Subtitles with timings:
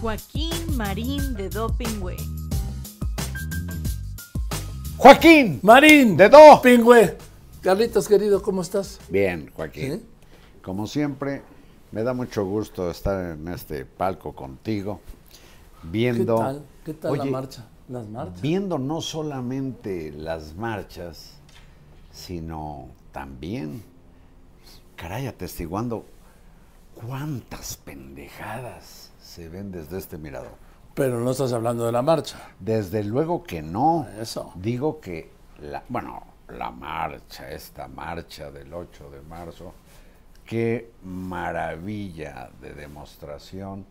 [0.00, 2.16] Joaquín Marín de Dopingüe.
[4.98, 6.60] Joaquín Marín de Do.
[6.62, 7.16] Pingüe.
[7.62, 9.00] Carlitos, querido, ¿cómo estás?
[9.08, 9.92] Bien, Joaquín.
[9.94, 10.06] ¿Sí?
[10.62, 11.42] Como siempre,
[11.92, 15.00] me da mucho gusto estar en este palco contigo,
[15.80, 16.62] ¿Qué viendo, tal?
[16.84, 17.66] ¿Qué tal la marcha?
[17.88, 18.42] Las marchas.
[18.42, 21.32] viendo no solamente las marchas,
[22.12, 23.82] sino también,
[24.94, 26.04] caray, atestiguando
[26.94, 30.52] cuántas pendejadas se ven desde este mirador.
[30.94, 32.38] Pero no estás hablando de la marcha.
[32.60, 34.06] Desde luego que no.
[34.18, 34.52] Eso.
[34.54, 39.74] Digo que, la, bueno, la marcha, esta marcha del 8 de marzo,
[40.46, 43.84] qué maravilla de demostración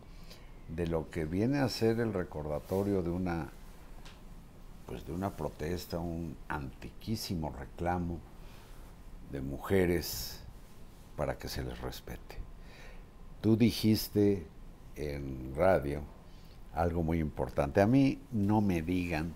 [0.68, 3.50] de lo que viene a ser el recordatorio de una,
[4.86, 8.18] pues de una protesta, un antiquísimo reclamo
[9.30, 10.40] de mujeres
[11.14, 12.38] para que se les respete.
[13.40, 14.46] Tú dijiste
[14.96, 16.02] en radio
[16.74, 17.80] algo muy importante.
[17.80, 19.34] A mí no me digan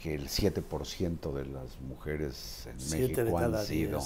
[0.00, 4.00] que el 7% de las mujeres en Siete México han sido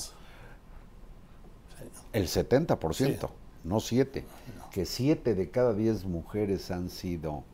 [2.12, 3.34] el 70%, Sí.
[3.64, 4.24] no 7,
[4.70, 7.44] que 7 de cada 10 mujeres han sido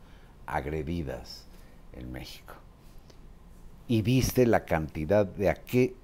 [0.46, 1.46] agredidas
[1.92, 2.54] en México.
[3.88, 5.94] Y viste la cantidad de a qué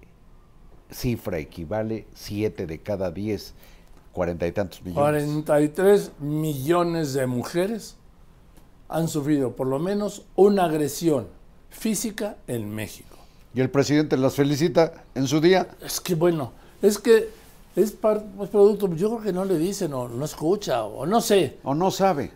[0.91, 3.55] cifra equivale 7 de cada 10,
[4.13, 5.25] cuarenta y tantos millones.
[5.25, 7.97] 43 millones de mujeres
[8.89, 11.27] han sufrido por lo menos una agresión
[11.71, 13.17] física en México.
[13.55, 15.69] Y el presidente las felicita en su día.
[15.85, 17.29] Es que bueno, es que
[17.77, 21.21] es, par- es producto, yo creo que no le dicen o no escucha o no
[21.21, 21.59] sé.
[21.63, 22.31] O no sabe.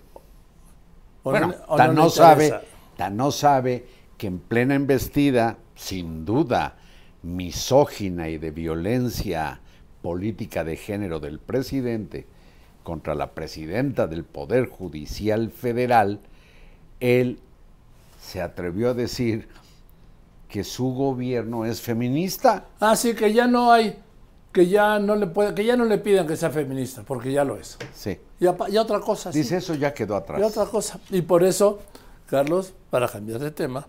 [1.24, 2.52] o bueno, le- o tan no, sabe,
[2.96, 3.86] tan no sabe
[4.18, 6.76] que en plena embestida, sin duda,
[7.22, 9.60] misógina y de violencia
[10.02, 12.26] política de género del presidente
[12.82, 16.20] contra la presidenta del Poder Judicial Federal,
[17.00, 17.38] él
[18.20, 19.48] se atrevió a decir
[20.48, 22.66] que su gobierno es feminista.
[22.80, 23.98] Ah, sí, que ya no hay,
[24.52, 27.44] que ya no le puede, que ya no le pidan que sea feminista, porque ya
[27.44, 27.78] lo es.
[27.94, 28.18] Sí.
[28.38, 29.38] Ya otra cosa, sí.
[29.38, 30.40] Dice, eso ya quedó atrás.
[30.40, 31.00] Y otra cosa.
[31.10, 31.80] Y por eso,
[32.26, 33.86] Carlos, para cambiar de tema,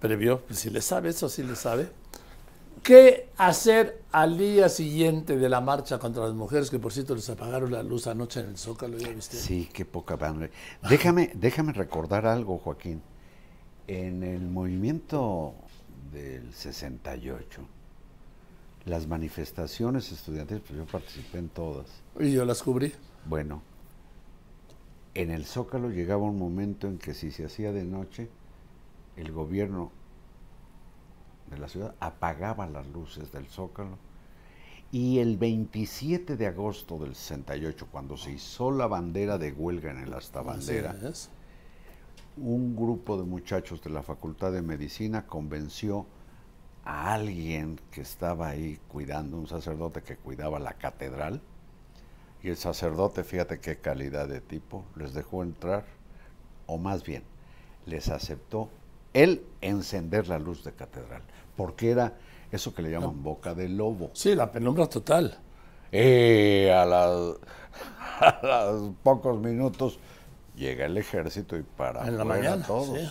[0.00, 1.88] previó, pues, si le sabe, eso sí le sabe,
[2.84, 6.70] ¿qué hacer al día siguiente de la marcha contra las mujeres?
[6.70, 9.36] Que por cierto les apagaron la luz anoche en el Zócalo, ¿ya viste?
[9.36, 10.52] Sí, qué poca madre.
[10.88, 13.02] Déjame, déjame recordar algo, Joaquín.
[13.88, 15.54] En el movimiento
[16.12, 17.62] del 68,
[18.84, 21.86] las manifestaciones estudiantiles, pues yo participé en todas.
[22.20, 22.92] Y yo las cubrí.
[23.24, 23.62] Bueno,
[25.14, 28.28] en el Zócalo llegaba un momento en que si se hacía de noche,
[29.16, 29.90] el gobierno
[31.54, 33.98] de la ciudad apagaba las luces del Zócalo.
[34.92, 39.98] Y el 27 de agosto del 68, cuando se hizo la bandera de huelga en
[39.98, 40.94] el Hasta Bandera,
[42.36, 46.06] un grupo de muchachos de la Facultad de Medicina convenció
[46.84, 51.40] a alguien que estaba ahí cuidando, un sacerdote que cuidaba la catedral,
[52.42, 55.86] y el sacerdote, fíjate qué calidad de tipo, les dejó entrar,
[56.66, 57.24] o más bien,
[57.86, 58.68] les aceptó
[59.14, 61.22] él encender la luz de catedral,
[61.56, 62.12] porque era
[62.52, 64.10] eso que le llaman boca de lobo.
[64.12, 65.38] Sí, la penumbra total.
[65.90, 67.36] Y a, las-
[68.20, 69.98] a los pocos minutos
[70.56, 72.98] llega el ejército y para En la mañana, todos.
[72.98, 73.08] sí.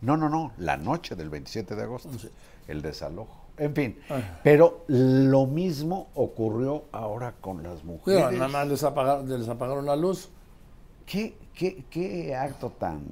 [0.00, 2.28] No, no, no, la noche del 27 de agosto, Sí.
[2.68, 3.42] el desalojo.
[3.56, 3.96] En fin,
[4.42, 8.32] pero lo mismo ocurrió ahora con las mujeres.
[8.32, 10.28] nada más les apagaron, les apagaron la luz.
[11.06, 13.02] ¿Qué, qué, qué acto tan,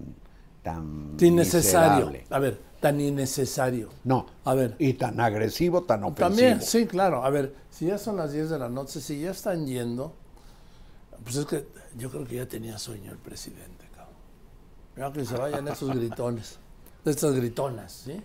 [0.63, 2.07] tan Innecesario.
[2.07, 2.27] miserable?
[2.31, 3.89] A ver, tan innecesario.
[4.05, 4.75] No, A ver.
[4.79, 6.29] y tan agresivo, tan ofensivo.
[6.29, 7.25] También, sí, claro.
[7.25, 10.15] A ver, si ya son las 10 de la noche, si ya están yendo,
[11.25, 14.15] pues es que yo creo que ya tenía sueño el presidente, cabrón.
[14.97, 16.59] Mira que se vayan esos gritones,
[17.05, 18.21] estas gritonas, ¿sí?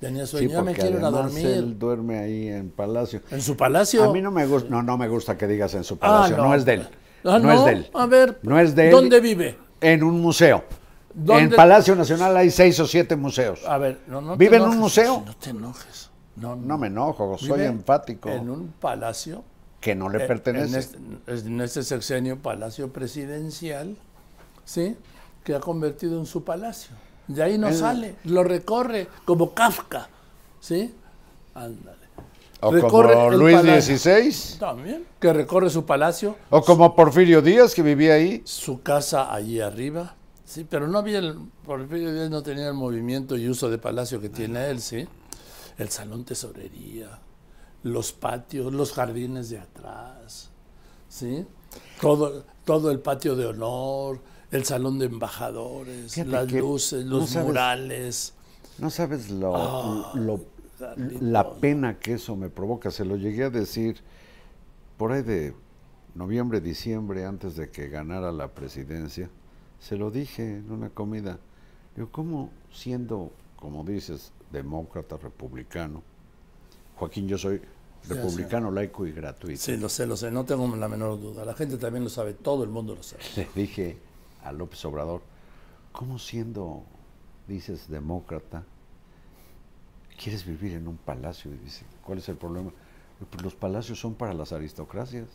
[0.00, 1.46] Tenía Sí, sueño, ya me quiero ir a dormir.
[1.46, 3.20] él duerme ahí en Palacio.
[3.30, 4.02] En su palacio.
[4.02, 6.46] A mí no me gusta, no, no me gusta que digas en su palacio, no.
[6.48, 6.54] no.
[6.56, 6.88] es de él.
[7.24, 7.90] Ah, no, es de él.
[7.94, 8.90] A ver, no es de él.
[8.92, 9.56] ¿dónde vive?
[9.80, 10.64] En un museo.
[11.28, 13.60] En Palacio Nacional hay seis o siete museos.
[13.66, 15.22] A ver, no, no te ¿Vive en un museo?
[15.26, 16.10] No te enojes.
[16.36, 18.28] No, No me enojo, soy enfático.
[18.30, 19.44] En un palacio
[19.80, 20.96] Que no le Eh, pertenece.
[20.96, 23.96] En este, en este sexenio palacio presidencial,
[24.64, 24.96] ¿sí?
[25.44, 26.92] Que ha convertido en su palacio.
[27.28, 30.08] De ahí no El- sale, lo recorre como Kafka,
[30.60, 30.94] ¿sí?
[31.54, 31.98] Ándale.
[32.60, 33.98] o recorre como Luis palacio.
[33.98, 34.58] XVI.
[34.60, 38.40] También, que recorre su palacio, O como Porfirio Díaz, que vivía ahí.
[38.44, 40.14] su casa allí arriba,
[40.52, 44.20] sí, pero no había, el, Porfirio Díaz no tenía el movimiento y uso de palacio
[44.20, 45.08] que tiene él, sí.
[45.78, 47.18] El salón tesorería,
[47.82, 50.50] los patios, los jardines de atrás,
[51.08, 51.46] sí.
[52.00, 54.20] Todo, todo el patio de honor,
[54.50, 58.34] el salón de embajadores, Fíjate las luces, no los sabes- murales.
[58.78, 60.44] No sabes lo, Ah, lo-
[61.20, 62.90] la pena que eso me provoca.
[62.90, 64.02] Se lo llegué a decir
[64.98, 65.54] por ahí de
[66.14, 69.30] noviembre, diciembre, antes de que ganara la presidencia.
[69.82, 71.38] Se lo dije en una comida.
[71.96, 76.02] Digo, ¿cómo siendo, como dices, demócrata, republicano?
[76.96, 77.60] Joaquín, yo soy
[78.02, 79.60] Sí, republicano, laico y gratuito.
[79.60, 81.44] Sí, lo sé, lo sé, no tengo la menor duda.
[81.44, 83.22] La gente también lo sabe, todo el mundo lo sabe.
[83.36, 83.96] Le dije
[84.42, 85.22] a López Obrador,
[85.92, 86.82] ¿cómo siendo,
[87.46, 88.64] dices, demócrata,
[90.20, 91.52] quieres vivir en un palacio?
[91.52, 92.72] Y dice, ¿cuál es el problema?
[93.30, 95.28] Pues los palacios son para las aristocracias.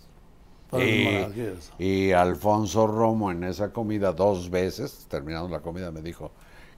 [1.80, 6.32] Y, Alfonso Romo en esa comida dos veces, terminando la comida, me dijo,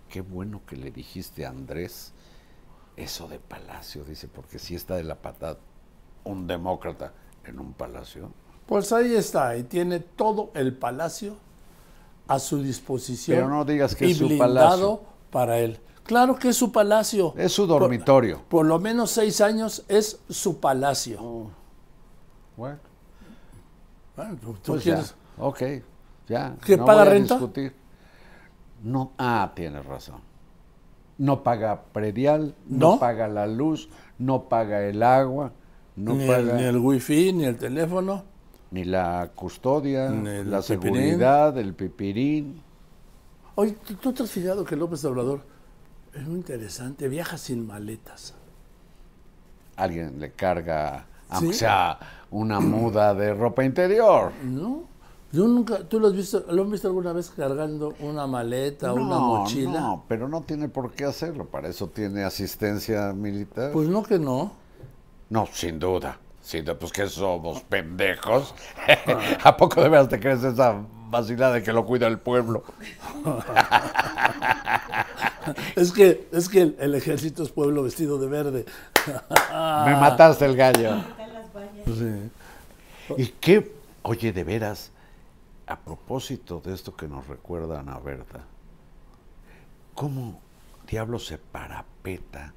[0.07, 2.13] qué bueno que le dijiste a Andrés
[2.95, 5.57] eso de palacio, dice, porque si está de la patada
[6.25, 7.13] un demócrata
[7.45, 8.29] en un palacio.
[8.65, 11.37] Pues ahí está, y tiene todo el palacio
[12.27, 13.37] a su disposición.
[13.37, 15.01] Pero no digas que y es su blindado palacio.
[15.31, 15.79] para él.
[16.03, 17.33] Claro que es su palacio.
[17.37, 18.41] Es su dormitorio.
[18.49, 21.51] Por, lo menos seis años es su palacio.
[22.57, 22.88] Bueno.
[24.19, 25.61] Bueno, tú- tú Pues quieres- ya, ok,
[26.27, 26.55] ya.
[26.65, 27.33] ¿Que no paga voy a renta?
[27.35, 27.73] discutir.
[28.83, 30.19] No, ah, tienes razón.
[31.19, 32.99] No paga predial, no, ¿No?
[32.99, 33.87] paga la luz,
[34.17, 35.53] no paga el agua,
[35.95, 38.25] no ni, paga el, ni el wifi, ni el teléfono.
[38.71, 40.65] ni la custodia, Ni la pipirín.
[40.65, 42.61] seguridad, el pipirín.
[43.55, 45.43] Oye, ¿tú, tú te has fijado que López Obrador
[46.13, 47.07] es muy interesante?
[47.07, 48.35] Viaja sin maletas.
[49.77, 51.59] Alguien le carga, aunque Sí.
[51.59, 51.97] sea
[52.31, 54.31] una muda de ropa interior.
[54.43, 54.83] ¿No?
[55.31, 59.03] Yo nunca, ¿tú lo has visto, lo has visto alguna vez cargando una maleta, una
[59.03, 59.79] No, mochila?
[59.79, 61.45] No, pero no tiene por qué hacerlo.
[61.45, 63.71] Para eso tiene asistencia militar.
[63.71, 64.53] Pues no que no.
[65.29, 66.17] No, sin duda.
[66.41, 68.55] Sin duda, pues que somos pendejos.
[69.43, 72.63] ¿A poco de veras te crees esa vacilada de que lo cuida el pueblo?
[75.75, 78.65] Es que, es que el, el ejército es pueblo vestido de verde.
[79.05, 80.95] Me mataste el gallo.
[80.97, 81.85] Están las vallas.
[81.85, 82.29] Sí.
[83.17, 83.71] ¿Y qué?
[84.03, 84.91] Oye, de veras,
[85.67, 88.43] a propósito de esto que nos recuerda Ana Berta,
[89.95, 90.39] ¿cómo
[90.89, 92.53] diablo se parapeta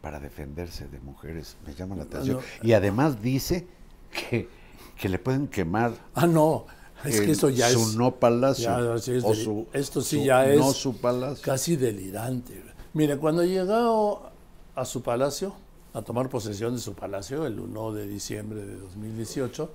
[0.00, 1.56] para defenderse de mujeres?
[1.66, 2.36] Me llama la atención.
[2.36, 2.68] No.
[2.68, 3.66] Y además dice
[4.10, 4.48] que,
[4.96, 6.66] que le pueden quemar Ah, no.
[7.04, 8.64] Es que eso ya su es no palacio.
[8.94, 11.42] ya, sí es o su- esto sí su ya es No su palacio.
[11.44, 12.62] casi delirante.
[12.94, 14.30] Mire, cuando llegó
[14.76, 15.52] a su palacio,
[15.94, 19.70] a tomar posesión de su palacio el 1 de diciembre de 2018,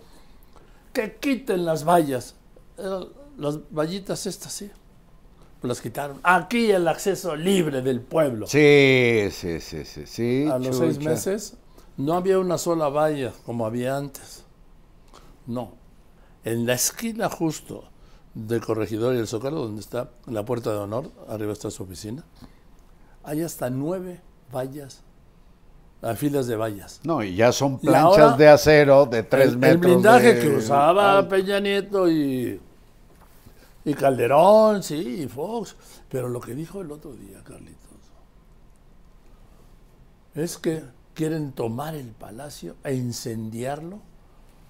[0.94, 2.36] que quiten las vallas.
[2.78, 4.72] Eran las vallitas estas, sí.
[5.62, 6.19] Las quitaron.
[6.24, 8.48] Aquí el acceso libre del pueblo.
[8.48, 10.48] Sí, sí, sí, sí, sí.
[10.52, 11.58] a los seis meses
[11.98, 14.44] no había una sola valla como había antes.
[15.48, 15.74] No.
[16.44, 17.86] En la esquina justo
[18.36, 22.24] de Corregidor y el Zócalo, donde está la puerta de honor, arriba está su oficina,
[23.24, 24.22] hay hasta nueve
[24.54, 25.02] vallas,
[26.02, 27.00] a filas de vallas.
[27.04, 29.86] No, y ya son planchas ahora, de acero de tres el, metros.
[29.86, 31.28] el blindaje de que usaba.
[31.28, 32.60] Peña Nieto y,
[33.86, 35.76] y Calderón, sí, y Fox.
[36.10, 37.78] Pero lo que dijo el otro día, Carlitos,
[40.36, 40.84] es que
[41.14, 44.00] quieren tomar el palacio e incendiarlo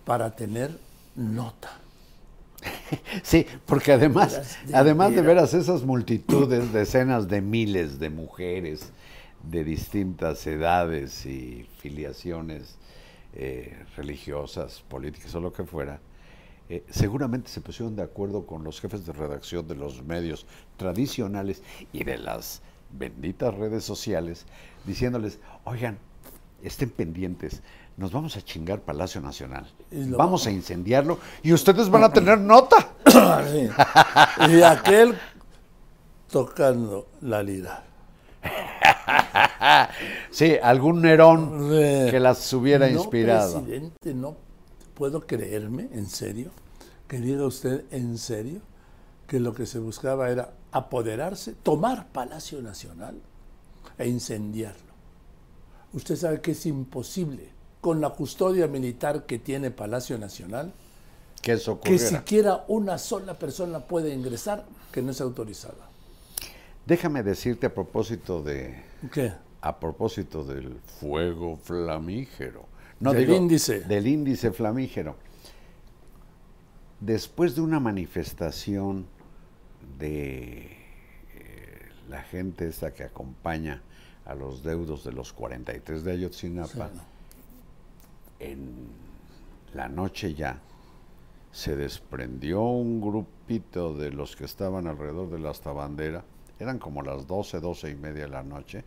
[0.05, 0.79] para tener
[1.15, 1.71] nota.
[3.21, 8.91] Sí, porque además, de además de veras esas multitudes, decenas de miles de mujeres
[9.43, 12.77] de distintas edades y filiaciones
[13.33, 15.99] eh, religiosas, políticas o lo que fuera,
[16.69, 21.63] eh, seguramente se pusieron de acuerdo con los jefes de redacción de los medios tradicionales
[21.93, 24.45] y de las benditas redes sociales,
[24.85, 25.97] diciéndoles, oigan,
[26.61, 27.61] estén pendientes,
[27.95, 32.93] nos vamos a chingar Palacio Nacional, vamos a incendiarlo y ustedes van a tener nota.
[33.47, 33.69] Sí.
[34.51, 35.17] Y aquel
[36.29, 37.86] tocando la lira.
[40.31, 42.11] Sí, algún Nerón Sí.
[42.11, 43.61] que las hubiera no, inspirado.
[43.63, 44.35] presidente, no
[44.93, 46.51] puedo creerme, en serio,
[47.07, 48.61] que diga usted en serio
[49.27, 53.15] que lo que se buscaba era apoderarse, tomar Palacio Nacional
[53.97, 54.93] e incendiarlo.
[55.93, 57.49] Usted sabe que es imposible,
[57.81, 60.73] con la custodia militar que tiene Palacio Nacional,
[61.41, 62.09] Que eso que ocurriera.
[62.19, 65.86] siquiera una sola persona puede ingresar que no es autorizada.
[66.87, 69.33] Déjame decirte a propósito de ¿Qué?
[69.61, 72.65] a propósito del fuego flamígero.
[73.01, 73.81] No Del digo, índice.
[73.81, 75.15] Del índice flamígero.
[76.99, 79.05] Después de una manifestación
[79.99, 80.77] de
[81.35, 83.81] eh, la gente esta que acompaña
[84.25, 86.99] a los deudos de los 43 de Ayotzinapa, Sí.
[88.39, 88.87] en
[89.73, 90.59] la noche ya
[91.51, 96.23] se desprendió un grupito de los que estaban alrededor de la hasta bandera,
[96.59, 98.83] eran como las 12, 12 y media de la noche,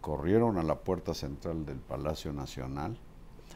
[0.00, 2.96] corrieron a la puerta central del Palacio Nacional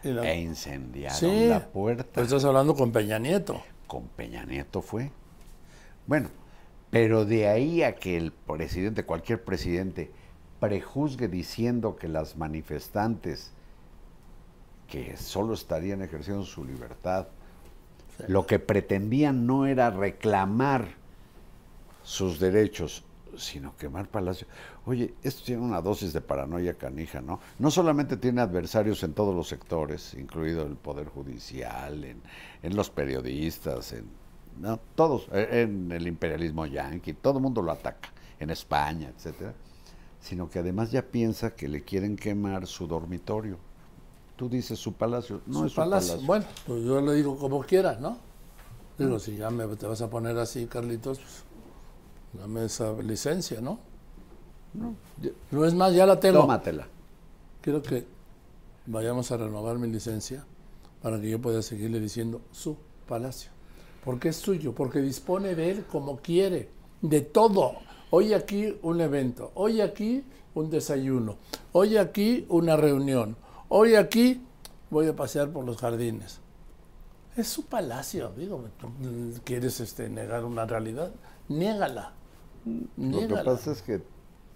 [0.02, 2.04] la- e incendiaron Sí, la puerta.
[2.12, 3.62] pero estás hablando con Peña Nieto.
[3.87, 5.11] Con Peña Nieto fue.
[6.06, 6.28] Bueno,
[6.90, 10.11] pero de ahí a que el presidente, cualquier presidente,
[10.59, 13.52] prejuzgue diciendo que las manifestantes
[14.88, 17.28] que solo estarían ejerciendo su libertad,
[18.26, 20.88] lo que pretendían no era reclamar
[22.02, 23.04] sus derechos,
[23.37, 24.46] sino quemar Palacio.
[24.87, 27.40] Oye, esto tiene una dosis de paranoia canija, ¿no?
[27.58, 32.22] No solamente tiene adversarios en todos los sectores, incluido el Poder Judicial, en,
[32.62, 34.06] en los periodistas, en
[34.58, 39.54] no, todos, eh, en el imperialismo yanqui, todo el mundo lo ataca, en España, etcétera,
[40.20, 43.58] sino que además ya piensa que le quieren quemar su dormitorio.
[44.37, 46.12] Tú dices su palacio, no Su es su palacio.
[46.14, 46.26] palacio.
[46.26, 48.18] Bueno, pues yo le digo como quieras, ¿no?
[48.99, 51.44] Digo, si ya me, te vas a poner así, Carlitos, pues
[52.32, 53.78] dame esa licencia, ¿no?
[54.72, 54.94] No,
[55.50, 56.40] No es más, ya la tengo.
[56.40, 56.87] Tómatela.
[57.60, 58.06] Quiero que
[58.87, 60.44] vayamos a renovar mi licencia
[61.02, 63.50] para que yo pueda seguirle diciendo su palacio.
[64.04, 66.70] Porque es suyo, porque dispone de él como quiere,
[67.02, 67.75] de todo.
[68.10, 71.37] Hoy aquí un evento, hoy aquí un desayuno,
[71.72, 73.37] hoy aquí una reunión,
[73.68, 74.42] hoy aquí
[74.90, 76.40] voy a pasear por los jardines.
[77.37, 78.64] Es su palacio, digo,
[79.44, 81.12] ¿quieres este, negar una realidad?
[81.49, 82.14] Niégala.
[82.96, 84.00] Lo que pasa es que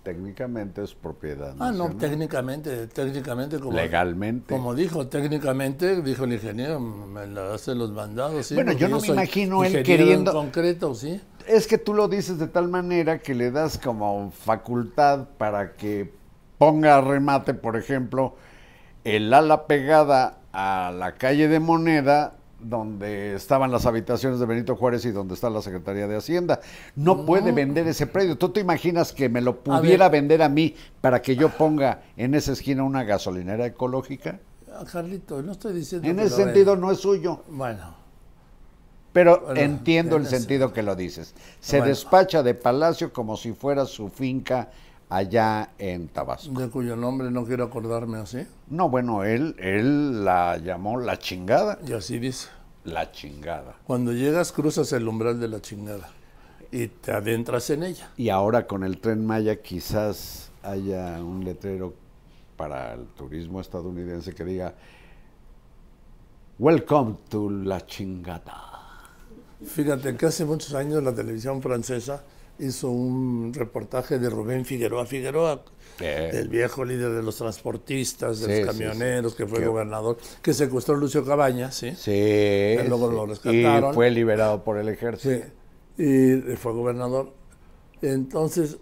[0.03, 1.55] técnicamente es propiedad.
[1.59, 4.55] Ah, no, técnicamente, técnicamente como Legalmente.
[4.55, 8.47] Como dijo, técnicamente, dijo el ingeniero, me la hace los mandados.
[8.47, 8.55] ¿sí?
[8.55, 11.21] Bueno, porque yo no me imagino él en queriendo- concreto, sí.
[11.47, 16.13] Es que tú lo dices de tal manera que le das como facultad para que
[16.59, 18.35] ponga a remate, por ejemplo,
[19.05, 22.35] el ala pegada a la calle de Moneda,
[22.65, 26.61] donde estaban las habitaciones de Benito Juárez y donde está la Secretaría de Hacienda.
[26.97, 28.37] No, puede vender ese predio.
[28.37, 32.35] ¿Tú te imaginas que me lo pudiera vender a mí para que yo ponga en
[32.35, 34.41] esa esquina una gasolinera ecológica?
[34.73, 36.87] Ah, Carlito, no estoy diciendo En que ese sentido venda.
[36.87, 37.43] no es suyo.
[37.49, 38.03] Bueno,
[39.13, 41.35] Pero Bueno, entiendo el sentido que lo dices.
[41.61, 41.91] Se Bueno.
[41.91, 44.71] despacha de Palacio como si fuera su finca
[45.09, 46.59] allá en Tabasco.
[46.59, 48.47] de cuyo nombre no quiero acordarme así.
[48.69, 51.79] No, bueno, él, él la llamó la chingada.
[51.87, 52.49] Y así dice.
[52.85, 53.77] La chingada.
[53.87, 56.11] Cuando llegas, cruzas el umbral de la chingada
[56.75, 58.11] y te adentras en ella.
[58.17, 61.95] Y ahora con el tren Maya quizás haya un letrero
[62.57, 64.75] para el turismo estadounidense que diga
[66.59, 68.73] Welcome to la chingada.
[69.65, 72.25] Fíjate que hace muchos años la televisión francesa
[72.59, 75.63] hizo un reportaje de Rubén Figueroa Figueroa,
[76.01, 76.31] Eh.
[76.35, 79.39] el viejo líder de los transportistas, de Sí, los camioneros, sí.
[79.39, 81.93] que fue gobernador, que secuestró Lucio Cabañas, ¿sí?
[81.97, 82.77] Sí.
[82.89, 83.91] luego lo rescataron.
[83.91, 85.45] Y fue liberado por el ejército.
[85.97, 87.33] Sí, y fue gobernador.
[88.03, 88.79] Entonces,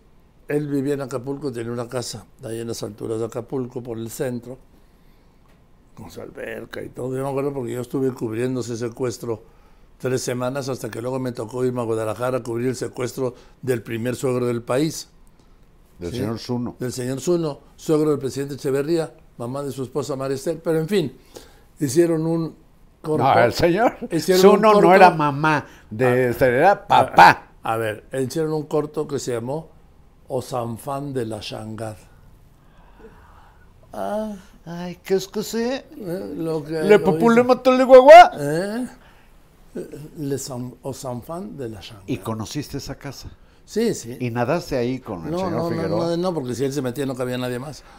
[0.49, 4.11] él vivía en Acapulco, tenía una casa ahí en las alturas de Acapulco, por el
[4.11, 4.59] centro,
[5.95, 7.17] con su alberca y todo.
[7.17, 9.43] Yo me acuerdo porque yo estuve cubriendo ese secuestro
[10.03, 13.83] tres semanas hasta que luego me tocó irme a Guadalajara a cubrir el secuestro del
[13.83, 15.09] primer suegro del país,
[15.99, 16.19] Del Sí.
[16.19, 16.77] señor Zuno.
[16.81, 20.59] del señor Zuno, suegro del presidente Echeverría, mamá de su esposa Maristel.
[20.59, 21.17] Pero en fin,
[21.79, 22.57] hicieron un
[23.01, 23.23] corto.
[23.23, 27.47] No, el señor Hicieron un Zuno no era mamá, de, era papá.
[27.63, 29.69] A ver, hicieron un corto que se llamó
[30.27, 31.97] Osanfán de la Shangar.
[33.93, 34.33] Ah,
[34.65, 35.85] Ay, ¿qué es que sé?
[35.97, 38.31] eh, lo que Le populé mató el guagua.
[38.39, 38.87] ¿Eh?
[40.19, 42.05] Le San- Osanfán de la Shangar.
[42.07, 43.31] Y conociste esa casa.
[43.65, 44.17] Sí, sí.
[44.21, 46.07] Y nadaste ahí con el No, señor no, no, Figueroa.
[46.11, 47.83] no, no, porque si él se metía no cabía nadie más.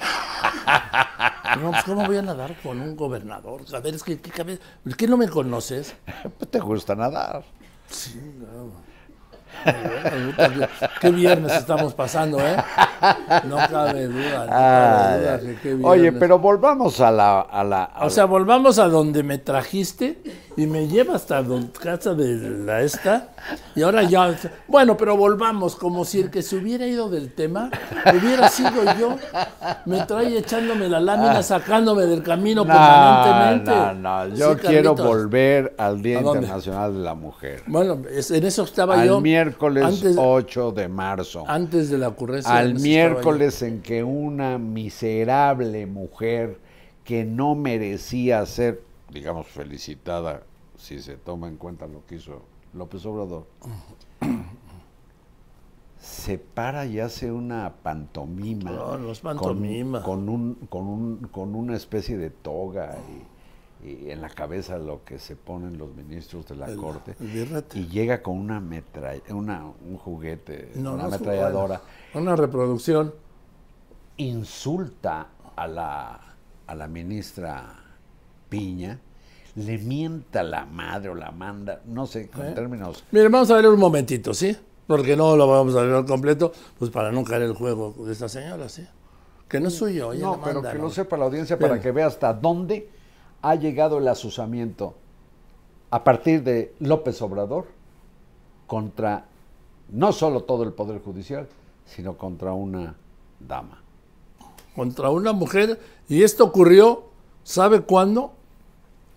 [1.61, 3.61] No, pues ¿cómo voy a nadar con un gobernador?
[3.75, 4.59] A ver, es que, ¿qué, cabe-
[4.97, 5.93] ¿qué no me conoces?
[6.39, 7.43] Pues te gusta nadar.
[7.87, 8.19] Sí.
[9.63, 12.55] Bueno, puta, qué- Qué viernes estamos pasando, ¿eh?
[13.47, 17.41] No cabe duda, no cabe duda que qué Oye, pero volvamos a la...
[17.41, 20.21] A la a O sea, volvamos a donde me trajiste
[20.55, 21.43] y me lleva hasta
[21.81, 23.29] casa de la esta.
[23.75, 24.36] Y ahora ya.
[24.67, 27.69] Bueno, pero volvamos, como si el que se hubiera ido del tema
[28.13, 29.17] hubiera sido yo.
[29.86, 33.72] Me trae echándome la lámina, sacándome del camino permanentemente.
[33.72, 34.36] No, no, no.
[34.36, 36.19] Yo Sí, quiero volver al Día.
[36.19, 37.63] Internacional de la Mujer.
[37.67, 39.22] Bueno, en eso estaba Al yo.
[39.22, 41.43] miércoles Antes, 8 de marzo.
[41.48, 42.51] antes de la ocurrencia.
[42.51, 46.60] en al miércoles en que una miserable mujer
[47.03, 48.81] que no merecía ser,
[49.13, 50.43] digamos, felicitada,
[50.77, 52.41] si se toma en cuenta lo que hizo
[52.74, 53.46] López Obrador,
[56.00, 58.72] se para y hace una pantomima.
[58.72, 60.03] No, no es con- pantomima.
[60.03, 62.98] Con, un, con, un, con una especie de toga
[63.86, 67.65] y en la cabeza lo que se ponen los ministros de la El- corte el
[67.75, 71.82] y llega con una metralla, una, un juguete, No, una no ametralladora,
[72.13, 73.13] Una reproducción.
[74.17, 76.20] insulta a la,
[76.67, 77.75] a la ministra
[78.53, 79.00] Piña,
[79.55, 82.51] le mienta la madre o la manda, no sé, con ¿Eh?
[82.51, 84.55] términos Mire, vamos a ver un momentito, ¿sí?
[84.86, 88.29] Porque no lo vamos a ver completo, pues para no caer el juego de esta
[88.29, 88.86] señora, ¿sí?
[89.50, 90.83] Que no es suyo, ella No, pero manda, que ¿no?
[90.83, 92.88] lo sepa la audiencia para que vea hasta dónde
[93.41, 94.93] ha llegado el asusamiento
[95.89, 97.65] a partir de López Obrador
[98.67, 99.25] contra
[99.89, 101.48] no solo todo el Poder Judicial,
[101.88, 102.93] sino contra una
[103.39, 103.81] dama.
[104.75, 107.05] Contra una mujer, y esto ocurrió,
[107.43, 108.33] ¿sabe cuándo?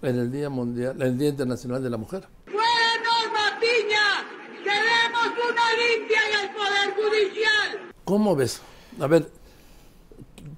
[0.03, 2.29] En el Día Mundial, el Día Internacional de la Mujer.
[2.45, 2.61] ¡Fuera
[3.03, 4.63] Norma Piña!
[4.63, 7.93] ¡Queremos una limpia en el Poder Judicial!
[8.05, 8.61] ¿Cómo ves?
[9.01, 9.31] A ver,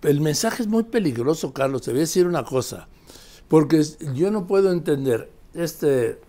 [0.03, 1.83] el mensaje es muy peligroso, Carlos.
[1.83, 2.89] Te voy a decir una cosa.
[3.49, 3.83] Porque
[4.15, 6.21] yo no puedo entender este,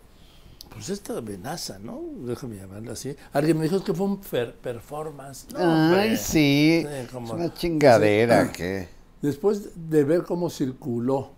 [0.69, 2.01] pues esta amenaza, ¿no?
[2.19, 3.15] Déjame llamarla así.
[3.33, 5.47] Alguien me dijo que fue un per- performance.
[5.51, 6.15] No, hombre.
[6.15, 8.51] sí, Sí, como- es una chingadera Sí.
[8.53, 8.87] que...
[9.21, 11.33] Después de ver cómo circuló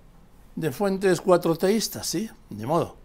[0.56, 2.30] de fuentes cuatro teístas, ¿sí?
[2.50, 2.96] Ni modo.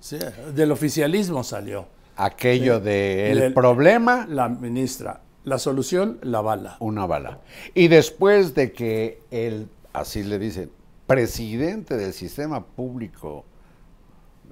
[0.00, 0.18] Sí,
[0.54, 1.86] del oficialismo salió.
[2.16, 5.20] Aquello de el Del- problema, La ministra.
[5.44, 6.76] La solución, la bala.
[6.80, 7.40] una bala.
[7.74, 10.70] Y después de que el, así le dicen,
[11.06, 13.44] presidente del sistema público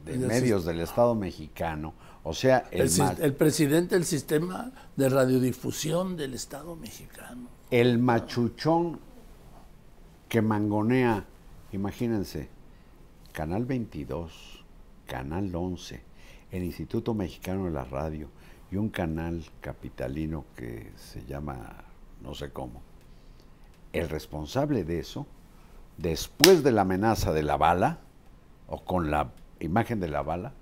[0.05, 6.17] de medios del Estado mexicano, o sea, el, El, el presidente del sistema de radiodifusión
[6.17, 7.49] del Estado mexicano.
[7.71, 9.01] el machuchón
[10.29, 11.25] que mangonea,
[11.75, 12.49] imagínense,
[13.33, 14.65] Canal 22,
[15.07, 16.03] Canal 11,
[16.53, 18.29] el Instituto Mexicano de la Radio
[18.71, 21.85] y un canal capitalino que se llama
[22.23, 22.81] no sé cómo.
[23.93, 25.27] El responsable de eso,
[25.99, 27.99] después de la amenaza de la bala,
[28.69, 30.53] o con la imagen de la bala,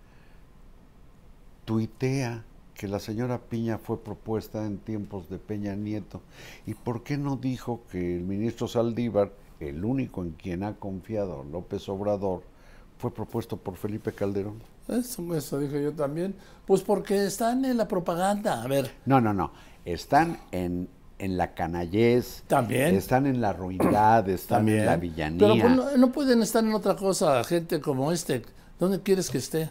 [1.64, 6.22] tuitea que la señora Piña fue propuesta en tiempos de Peña Nieto.
[6.66, 9.32] ¿Y por qué no dijo que el ministro Saldívar,
[9.68, 12.42] el único en quien ha confiado López Obrador,
[12.98, 14.62] fue propuesto por Felipe Calderón?
[14.88, 16.34] Eso, eso dije yo también.
[16.66, 18.62] Pues porque están en la propaganda.
[18.62, 19.52] A ver, No, no, no.
[19.84, 22.94] Están en, en la canallez, También.
[22.94, 24.80] están en la ruindad, están también.
[24.80, 25.38] en la villanía.
[25.38, 28.42] Pero pues, no, no pueden estar en otra cosa, gente como este.
[28.78, 29.70] ¿Dónde quieres que esté?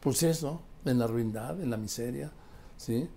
[0.00, 2.30] Pues eso, en la ruindad, en la miseria,
[2.76, 3.08] ¿sí?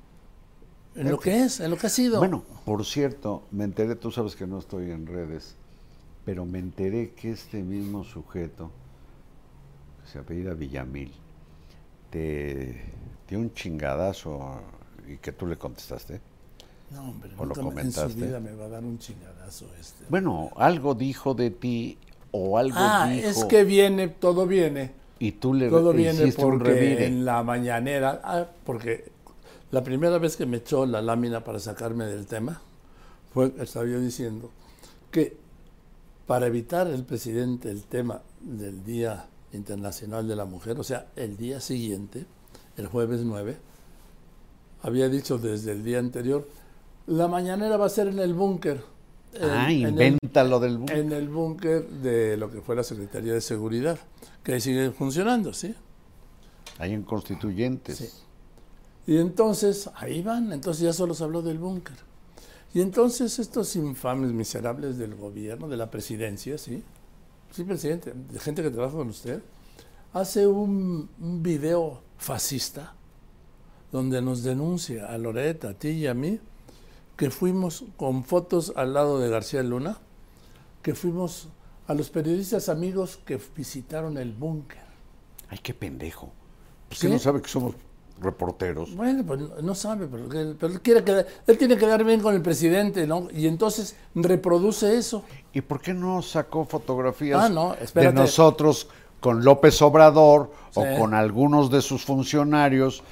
[0.95, 2.19] En lo que es, en lo que ha sido.
[2.19, 5.55] Bueno, por cierto, me enteré, tú sabes que no estoy en redes,
[6.25, 8.69] pero me enteré que este mismo sujeto,
[10.05, 11.11] que se apellida Villamil,
[12.09, 12.81] te
[13.27, 14.59] dio un chingadazo
[15.07, 16.21] y que tú le contestaste.
[16.91, 18.25] no, hombre, o lo nunca en su comentaste.
[18.25, 20.03] vida me va a dar un chingadazo este.
[20.09, 21.97] Bueno, algo dijo de ti
[22.31, 24.91] o algo Ah, dijo es que viene, todo viene.
[25.19, 29.11] y tú le Todo viene un porque en la mañanera, ah, porque
[29.73, 32.61] la primera vez que me echó la lámina para sacarme del tema,
[33.33, 34.51] fue, estaba yo diciendo,
[35.09, 35.35] que
[36.27, 41.37] para evitar el presidente el tema del Día Internacional de la Mujer, o sea, el
[41.37, 42.25] día siguiente,
[42.77, 43.57] el jueves 9,
[44.83, 46.47] había dicho desde el día anterior,
[47.07, 48.83] la mañanera va a ser en el búnker.
[49.41, 50.79] Ah, inventa lo del...
[50.79, 53.97] bu- en el búnker de lo que fue la Secretaría de Seguridad,
[54.43, 55.73] que ahí sigue funcionando, ¿sí?
[56.77, 57.97] Ahí en Constituyentes.
[57.97, 58.09] Sí.
[59.05, 61.95] Y entonces, ahí van, entonces ya solo se habló del búnker.
[62.73, 66.83] Y entonces estos infames miserables del gobierno, de la presidencia, ¿sí?
[67.51, 69.43] Sí, presidente, de gente que trabaja con usted,
[70.13, 72.95] hace un, un video fascista
[73.91, 76.39] donde nos denuncia a Loreta, a ti y a mí,
[77.15, 79.99] que fuimos con fotos al lado de García Luna,
[80.81, 81.49] que fuimos
[81.87, 84.81] a los periodistas amigos que visitaron el búnker.
[85.49, 86.31] Ay, qué pendejo.
[86.89, 87.75] Pues no sabe que somos
[88.21, 88.95] reporteros.
[88.95, 92.03] Bueno, pues no, no sabe, pero, él, pero él quiere quedar, él tiene que quedar
[92.03, 93.27] bien con el presidente, ¿no?
[93.33, 95.23] Y entonces reproduce eso.
[95.53, 98.87] ¿Y por qué no sacó fotografías Ah, no, de nosotros
[99.19, 100.79] con López Obrador Sí.
[100.79, 103.03] o con algunos de sus funcionarios?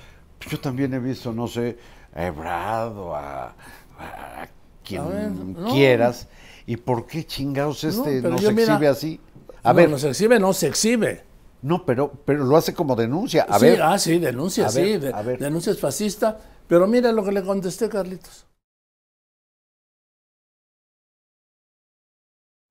[0.50, 1.78] Yo también he visto, no sé,
[2.16, 3.54] a Ebrard o a,
[4.00, 4.48] a
[4.84, 5.72] quien A ver, no.
[5.72, 6.28] quieras.
[6.66, 9.20] ¿Y por qué chingados este pero nos mira, exhibe así?
[9.64, 11.24] A no, ver, no se exhibe, no se exhibe.
[11.62, 13.43] No, pero, pero lo hace como denuncia.
[13.43, 15.39] A sí, ver, ah, sí, denuncia, A sí, ver, de- a ver.
[15.39, 16.39] denuncia es fascista.
[16.67, 18.45] Pero mira lo que le contesté, Carlitos.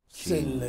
[0.08, 0.68] Se le,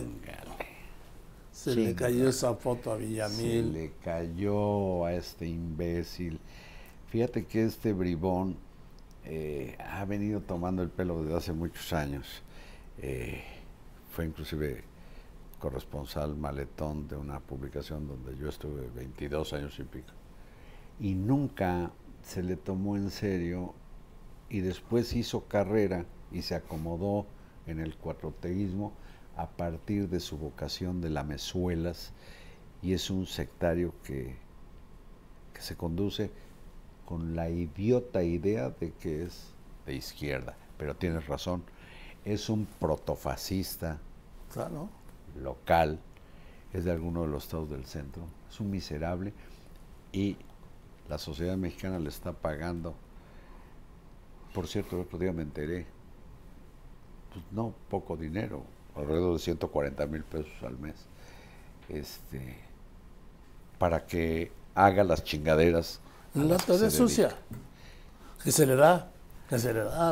[1.51, 3.73] se le cayó esa foto a Se Villamil.
[3.73, 6.39] le cayó a este imbécil.
[7.09, 8.57] Fíjate que este bribón
[9.25, 12.43] eh, ha venido tomando el pelo desde hace muchos años.
[12.99, 13.43] Eh,
[14.11, 14.83] fue inclusive
[15.61, 20.11] corresponsal maletón de una publicación donde yo estuve 22 años y pico.
[20.99, 21.91] Y nunca
[22.23, 23.73] se le tomó en serio
[24.49, 27.25] y después hizo carrera y se acomodó
[27.67, 28.91] en el cuatroteísmo
[29.37, 32.11] a partir de su vocación de lamezuelas
[32.81, 34.35] y es un sectario que,
[35.53, 36.31] que se conduce
[37.05, 39.53] con la idiota idea de que es
[39.85, 41.63] de izquierda, pero tienes razón,
[42.25, 43.99] es un protofascista
[44.51, 44.89] Claro.
[45.35, 45.99] Local,
[46.73, 49.33] es de alguno de los estados del centro, es un miserable
[50.11, 50.37] y
[51.09, 52.95] la sociedad mexicana le está pagando.
[54.53, 55.85] Por cierto, el otro día me enteré,
[57.33, 58.63] pues no poco dinero,
[58.95, 60.95] alrededor de 140 mil pesos al mes,
[61.89, 62.57] este,
[63.77, 65.99] para que haga las chingaderas.
[66.33, 67.35] La tarea sucia.
[68.43, 69.10] Que se le da.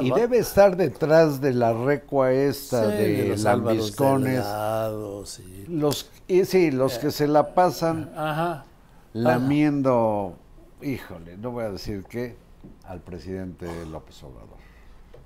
[0.01, 4.43] Y debe estar detrás de la recua esta Sí, de, los lambiscones,
[5.25, 5.65] sí.
[5.69, 8.65] los, y sí, los que se la pasan Ajá.
[9.13, 10.35] lamiendo,
[10.81, 12.35] híjole, no voy a decir qué,
[12.83, 14.59] al presidente López Obrador.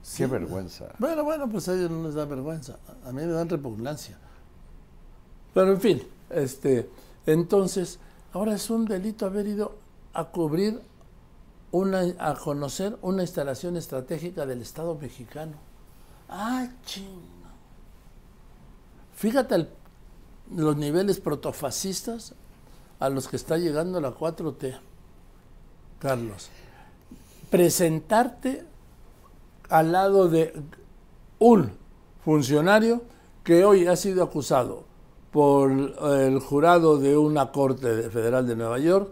[0.03, 0.17] Sí.
[0.17, 0.89] Qué vergüenza.
[0.99, 2.77] Bueno, bueno, pues a ellos no les da vergüenza.
[3.05, 4.17] A mí me dan repugnancia.
[5.53, 6.89] Pero en fin, este,
[7.25, 7.99] entonces,
[8.31, 9.75] ahora es un delito haber ido
[10.13, 10.81] a cubrir
[11.73, 15.53] una, a conocer una instalación estratégica del Estado mexicano.
[16.29, 17.49] Ah, chinga.
[19.15, 19.67] Fíjate
[20.55, 22.35] los niveles protofascistas
[22.99, 24.77] a los que está llegando la 4T.
[25.99, 26.49] Carlos,
[27.49, 28.65] presentarte
[29.69, 30.53] al lado de
[31.39, 31.71] un
[32.23, 33.01] funcionario
[33.43, 34.83] que hoy ha sido acusado
[35.31, 39.09] por el jurado de una corte de- federal de Nueva York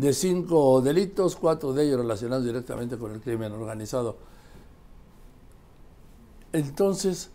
[0.00, 4.16] de cinco delitos, cuatro de ellos relacionados directamente con el crimen organizado.
[6.52, 7.30] Entonces,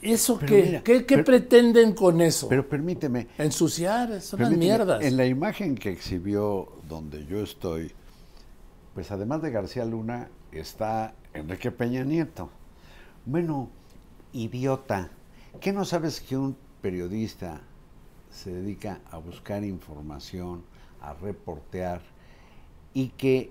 [0.00, 0.62] ¿eso qué?
[0.64, 2.48] mira, ¿Qué, qué pero- pretenden con eso?
[2.48, 5.02] Pero permíteme, Ensuciar, son permíteme, mierdas.
[5.04, 7.92] en la imagen que exhibió donde yo estoy,
[8.94, 12.50] pues además de García Luna está Enrique Peña Nieto.
[13.24, 13.70] Bueno,
[14.32, 15.10] idiota,
[15.60, 17.60] ¿qué no sabes que un periodista
[18.30, 20.64] se dedica a buscar información,
[21.02, 22.00] a reportear
[22.94, 23.50] y que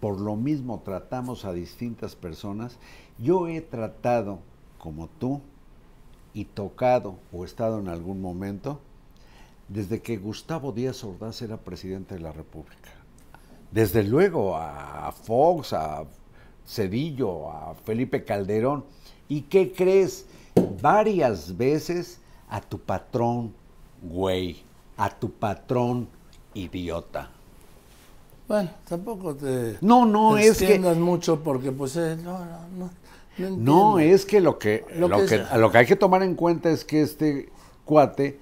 [0.00, 2.78] por lo mismo tratamos a distintas personas?
[3.18, 4.40] Yo he tratado,
[4.78, 5.40] como tú,
[6.32, 8.80] y tocado o estado en algún momento,
[9.68, 12.90] desde que Gustavo Díaz Ordaz era presidente de la República.
[13.70, 16.04] Desde luego a Fox, a
[16.66, 18.84] Cedillo, a Felipe Calderón.
[19.28, 20.26] ¿Y qué crees?
[20.80, 23.54] Varias veces a tu patrón,
[24.02, 24.62] güey,
[24.96, 26.08] a tu patrón,
[26.54, 27.30] idiota.
[28.46, 32.90] Bueno, tampoco te No, no, es que- extiendas mucho porque pues eh, no, no, no,
[33.38, 35.96] no No, es que lo que, Lo lo que que, es- lo que hay que
[35.96, 37.48] tomar en cuenta es que este
[37.84, 38.38] cuate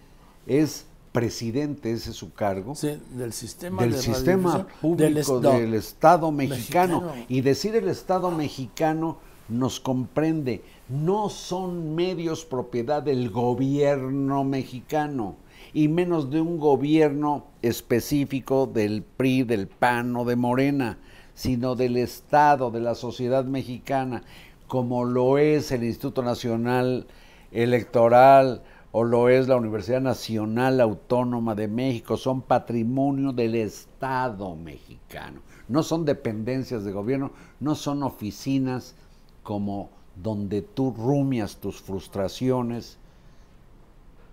[0.46, 6.32] es presidente, ese es su cargo, Sí, del sistema del de sistema público del, Estado
[6.32, 7.00] mexicano.
[7.02, 7.26] mexicano.
[7.28, 15.36] Y decir el Estado mexicano nos comprende, no son medios propiedad del gobierno mexicano,
[15.72, 20.98] y menos de un gobierno específico del PRI, del PAN o de Morena,
[21.34, 24.22] sino del Estado, de la sociedad mexicana,
[24.66, 27.06] como lo es el Instituto Nacional
[27.50, 35.40] Electoral o lo es la Universidad Nacional Autónoma de México, son patrimonio del Estado mexicano.
[35.68, 38.94] No son dependencias de gobierno, no son oficinas
[39.42, 42.98] como donde tú rumias tus frustraciones,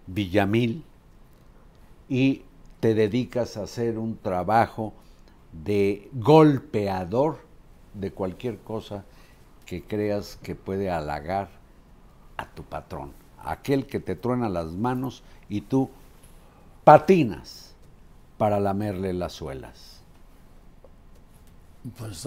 [0.08, 0.84] Villamil,
[2.10, 2.43] y
[2.80, 4.93] te dedicas a hacer un trabajo
[5.63, 7.39] de golpeador
[7.93, 9.04] de cualquier cosa
[9.65, 11.50] que creas que puede halagar
[12.38, 15.89] a tu patrón, aquel que te truena las manos y tú
[16.84, 17.74] patinas
[18.38, 20.00] para lamerle las suelas.
[21.98, 22.26] Pues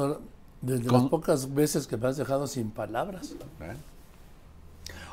[0.61, 3.35] desde Con- las pocas veces que me has dejado sin palabras.
[3.59, 3.77] ¿verdad?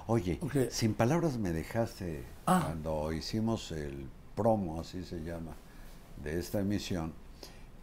[0.08, 0.40] Oye,
[0.72, 2.62] sin palabras me dejaste Ah.
[2.66, 5.52] cuando hicimos el promo, así se llama,
[6.24, 7.14] de esta emisión,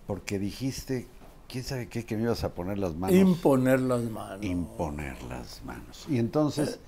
[0.06, 1.06] porque dijiste,
[1.48, 3.16] quién sabe qué, que me ibas a poner las manos.
[3.16, 4.44] Imponer las manos.
[4.44, 6.06] imponer las manos.
[6.09, 6.78] Y entonces,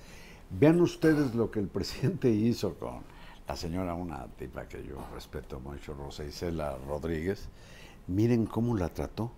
[0.49, 3.01] vean ustedes lo que el presidente hizo con
[3.47, 7.49] la señora, una tipa que yo respeto mucho, Rosa Isela Rodríguez.
[8.07, 9.31] Miren cómo la trató.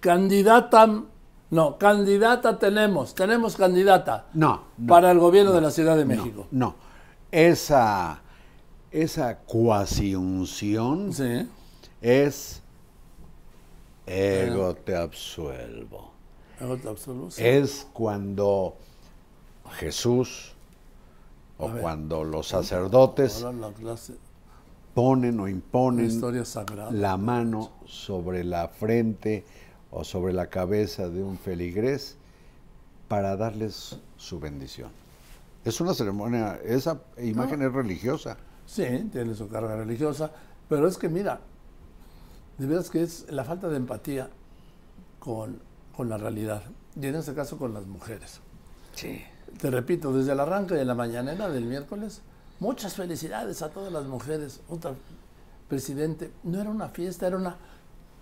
[0.00, 1.04] Candidata,
[1.50, 6.46] no, candidata tenemos, tenemos candidata No, no, para el gobierno de la Ciudad de México.
[6.50, 6.74] No,
[7.30, 8.22] esa,
[8.90, 11.48] esa cuasi unción Sí.
[12.00, 12.62] es
[14.06, 16.12] ego te absuelvo.
[16.60, 17.30] Egot absoluto.
[17.32, 17.42] sí.
[17.44, 18.76] es cuando
[19.78, 20.52] Jesús
[21.58, 24.14] o cuando los sacerdotes la clase,
[24.94, 26.90] ponen o imponen historia sagrada.
[26.92, 29.44] la mano sobre la frente
[29.94, 32.16] o sobre la cabeza de un feligrés
[33.06, 34.90] para darles su bendición.
[35.64, 38.36] Es una ceremonia, esa imagen es religiosa.
[38.66, 40.32] Sí, tiene su carga religiosa,
[40.68, 41.40] pero es que mira,
[42.58, 44.28] de veras que es la falta de empatía
[45.20, 45.60] con,
[45.96, 46.62] con la realidad,
[47.00, 48.40] y en este caso con las mujeres.
[48.94, 49.22] Sí.
[49.60, 52.20] Te repito, desde el arranque de la mañanera del miércoles,
[52.58, 54.60] muchas felicidades a todas las mujeres.
[54.68, 54.94] Otra,
[55.68, 57.56] presidente, no era una fiesta, era una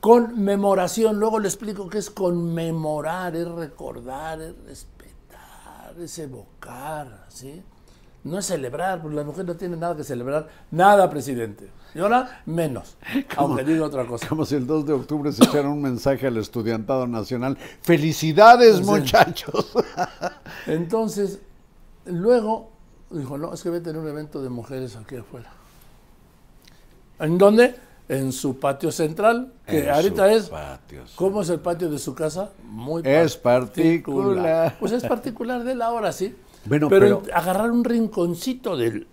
[0.02, 1.20] conmemoración.
[1.20, 7.62] Luego le explico qué es conmemorar, es recordar, es respetar, es evocar, ¿sí?
[8.24, 11.70] No es celebrar, porque la mujer no tiene nada que celebrar, nada, presidente.
[11.94, 12.96] Y ahora menos,
[13.36, 14.28] aunque diga otra cosa.
[14.28, 17.56] Como si el 2 de octubre se echara un mensaje al estudiantado nacional.
[17.82, 19.72] ¡Felicidades, muchachos!
[20.66, 21.38] Entonces,
[22.06, 22.72] luego
[23.08, 25.52] dijo, no, es que voy a tener un evento de mujeres aquí afuera.
[27.20, 27.91] ¿En dónde?
[28.08, 30.48] En su patio central, que En ahorita es...
[30.50, 31.12] patio, sí.
[31.16, 32.50] ¿Cómo es el patio de su casa?
[32.68, 34.76] Muy Es particular.
[34.80, 36.34] Pues es particular de él ahora, sí.
[36.64, 39.06] Bueno, pero, pero- agarrar un rinconcito del,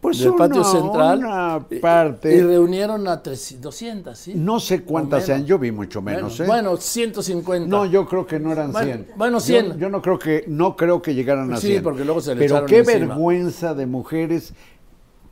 [0.00, 2.34] Pues del patio una- central una y- parte.
[2.36, 4.34] y, reunieron a 300, 200, ¿sí?
[4.34, 6.46] No sé cuántas sean, yo vi mucho menos, bueno, ¿eh?
[6.62, 7.68] bueno, 150.
[7.68, 9.08] No, yo creo que no eran Bueno, 100.
[9.16, 9.78] bueno, Yo- 100.
[9.78, 11.82] Yo, no creo que no creo que llegaran a Sí, 100.
[11.82, 12.98] porque luego se le Pero echaron qué encima.
[13.14, 14.52] vergüenza de mujeres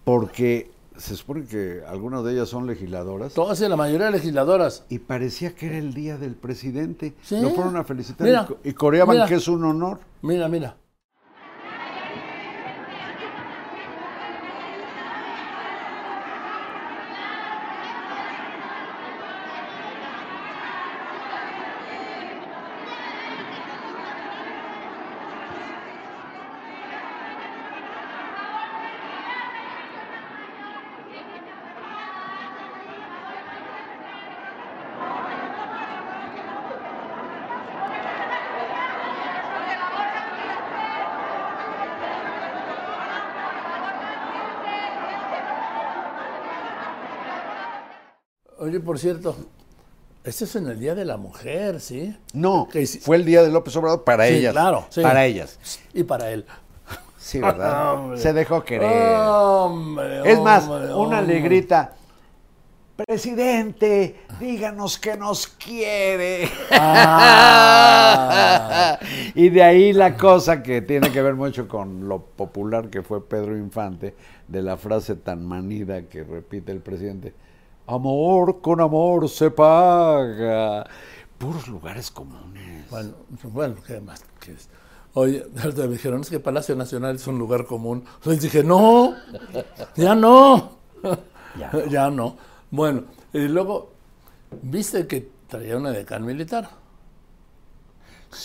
[0.05, 4.85] porque se supone que algunas de ellas son legisladoras Todas la mayoría legisladoras.
[4.89, 7.15] y parecía que era el día del presidente.
[7.23, 7.41] Sí.
[7.41, 9.27] Lo fueron a felicitar Mira, y co- y, coreaban mira.
[9.29, 10.01] que es un honor.
[10.23, 10.77] Mira, mira.
[48.59, 49.37] Oye, por cierto,
[50.25, 52.17] este es en el Día de la Mujer, ¿sí?
[52.33, 54.53] No, Que fue el día de López Obrador para Sí, ellas.
[54.53, 55.03] claro, sí.
[55.03, 55.59] Para ellas.
[55.93, 56.45] Y para él.
[57.19, 57.95] Sí, ¿verdad?
[57.99, 58.19] Hombre.
[58.21, 58.91] Se dejó querer.
[59.29, 61.35] Hombre, Es más, hombre, una hombre.
[61.35, 61.93] le grita,
[62.97, 66.49] presidente, díganos que nos quiere.
[67.69, 68.99] Ah.
[69.35, 73.27] y de ahí la cosa que tiene que ver mucho con lo popular que fue
[73.27, 74.15] Pedro Infante,
[74.49, 77.35] de la frase tan manida que repite el presidente,
[77.87, 80.87] amor con amor se paga.
[81.39, 82.89] Puros lugares comunes.
[82.91, 83.13] Bueno,
[83.45, 84.69] bueno, ¿qué más quieres?
[85.15, 85.47] Oye,
[85.77, 88.05] me dijeron, es que Palacio Nacional es un lugar común.
[88.25, 89.15] Les dije, no,
[89.97, 90.77] ya no.
[91.59, 92.37] Ya Ya no.
[92.71, 93.93] Bueno, y luego,
[94.63, 96.69] ¿viste que traía una decán militar?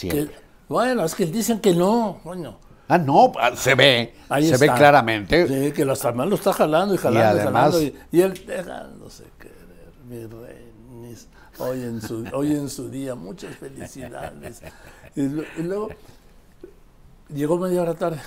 [0.10, 0.32] Que-
[0.70, 2.58] bueno, es que dicen que no, coño.
[2.94, 4.66] Ah, no, ah, se ve, Ahí se está.
[4.74, 5.48] ve claramente.
[5.48, 7.82] Sí, que también lo está jalando y jalando y, además- jalando.
[7.82, 10.74] Y, y él dejándose querer, mi rey.
[10.90, 14.62] mis- Hoy en, su, hoy en su día, muchas felicidades.
[15.16, 15.88] Y, luego
[17.34, 18.20] llegó media hora tarde.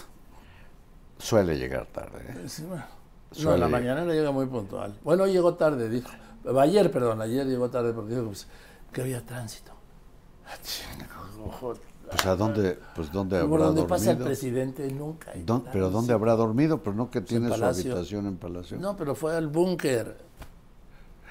[1.19, 2.25] Suele llegar tarde.
[2.27, 2.49] ¿eh?
[2.49, 2.87] Sí, bueno.
[3.43, 4.95] No, en la mañana llega muy puntual.
[5.05, 6.09] Bueno, hoy llegó tarde, dijo.
[6.59, 8.47] Ayer, perdón, ayer llegó tarde porque dijo pues,
[8.95, 9.73] que había tránsito.
[12.11, 14.27] Pues a dónde, pues dónde habrá donde pasa el dormido.
[14.27, 18.37] presidente nunca hay ¿Dó- pero dónde habrá dormido, pero no que tiene su habitación en
[18.37, 18.79] Palacio.
[18.79, 20.17] No, pero fue al búnker.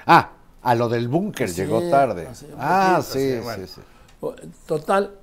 [0.06, 0.32] Ah,
[0.62, 2.28] a lo del búnker Sí, llegó tarde.
[2.58, 3.68] ah, poquito, sí, sí, bueno.
[3.68, 3.82] sí,
[4.66, 5.12] Total,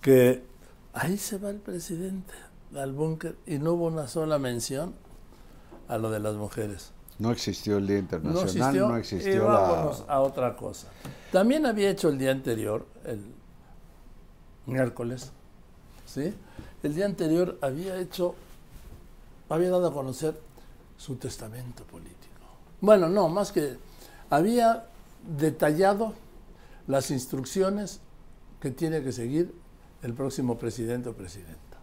[0.00, 0.44] que
[0.92, 2.34] ahí se va el presidente
[2.76, 4.94] al búnker y no hubo una sola mención
[5.88, 6.92] a lo de las mujeres.
[7.20, 10.14] No existió el Día No Internacional, existió, no y existió vámonos la...
[10.14, 10.88] a otra cosa.
[11.30, 13.20] También había hecho el día anterior, el
[14.64, 15.30] miércoles,
[16.06, 16.34] ¿sí?
[16.82, 18.34] El día anterior había hecho,
[19.50, 20.40] había dado a conocer
[20.96, 22.16] su testamento político.
[22.80, 23.76] Bueno, no, más que
[24.30, 24.86] había
[25.36, 26.14] detallado
[26.86, 28.00] las instrucciones
[28.60, 29.54] que tiene que seguir
[30.02, 31.76] el próximo presidente o presidenta.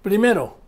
[0.00, 0.61] Primero,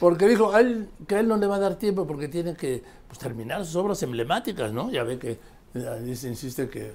[0.00, 2.54] porque dijo a él, que a él no le va a dar tiempo porque tiene
[2.54, 4.90] que pues, terminar sus obras emblemáticas, ¿no?
[4.90, 5.38] Ya ve que
[5.74, 6.92] eh, dice, insiste que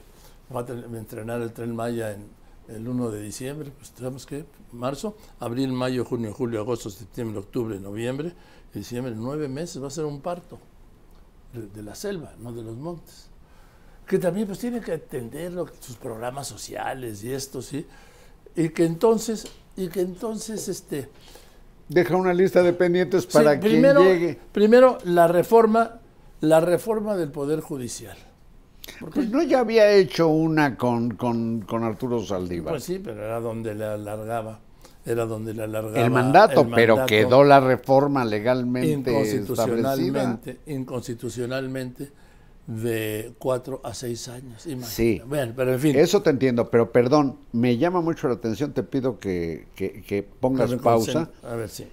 [0.53, 2.25] va a entrenar el tren Maya en
[2.67, 7.79] el 1 de diciembre, pues sabemos que marzo, abril, mayo, junio, julio, agosto, septiembre, octubre,
[7.79, 8.33] noviembre,
[8.73, 10.59] diciembre, nueve meses va a ser un parto
[11.53, 13.29] de, la selva, no de los montes.
[14.05, 17.85] que también pues tiene que atender sus programas sociales y esto, ¿sí?
[18.55, 21.09] Y que entonces, y que entonces, este...
[21.89, 24.37] Deja una lista de pendientes sí, para quien primero, llegue.
[24.51, 25.99] primero la reforma,
[26.41, 28.17] la reforma del Poder Judicial.
[29.13, 32.73] Pues no ya había hecho una con, con, con Arturo Saldívar.
[32.73, 34.59] Pues sí, pero era donde le alargaba,
[35.05, 39.41] era donde le alargaba el mandato, el pero mandato quedó la reforma legalmente establecida.
[39.43, 42.11] inconstitucionalmente, inconstitucionalmente
[42.67, 44.65] de cuatro a seis años.
[44.65, 44.85] imagina.
[44.87, 45.21] Sí.
[45.25, 45.95] Bueno, pero en fin.
[45.95, 50.21] Eso te entiendo, pero perdón, me llama mucho la atención, te pido que, que- que
[50.23, 51.31] pongas pausa.
[51.43, 51.87] A ver, sí.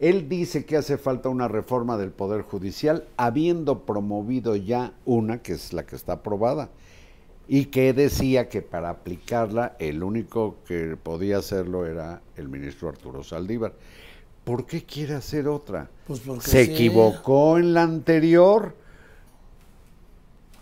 [0.00, 5.52] Él dice que hace falta una reforma del Poder Judicial, habiendo promovido ya una, que
[5.52, 6.68] es la que está aprobada,
[7.48, 13.22] y que decía que para aplicarla el único que podía hacerlo era el ministro Arturo
[13.22, 13.72] Saldívar.
[14.44, 15.88] ¿Por qué quiere hacer otra?
[16.06, 16.72] Pues porque Se sí.
[16.72, 18.74] equivocó en la anterior.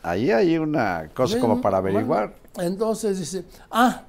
[0.06, 2.34] Ahí hay una cosa como para averiguar.
[2.54, 4.02] bueno, entonces dice, ah,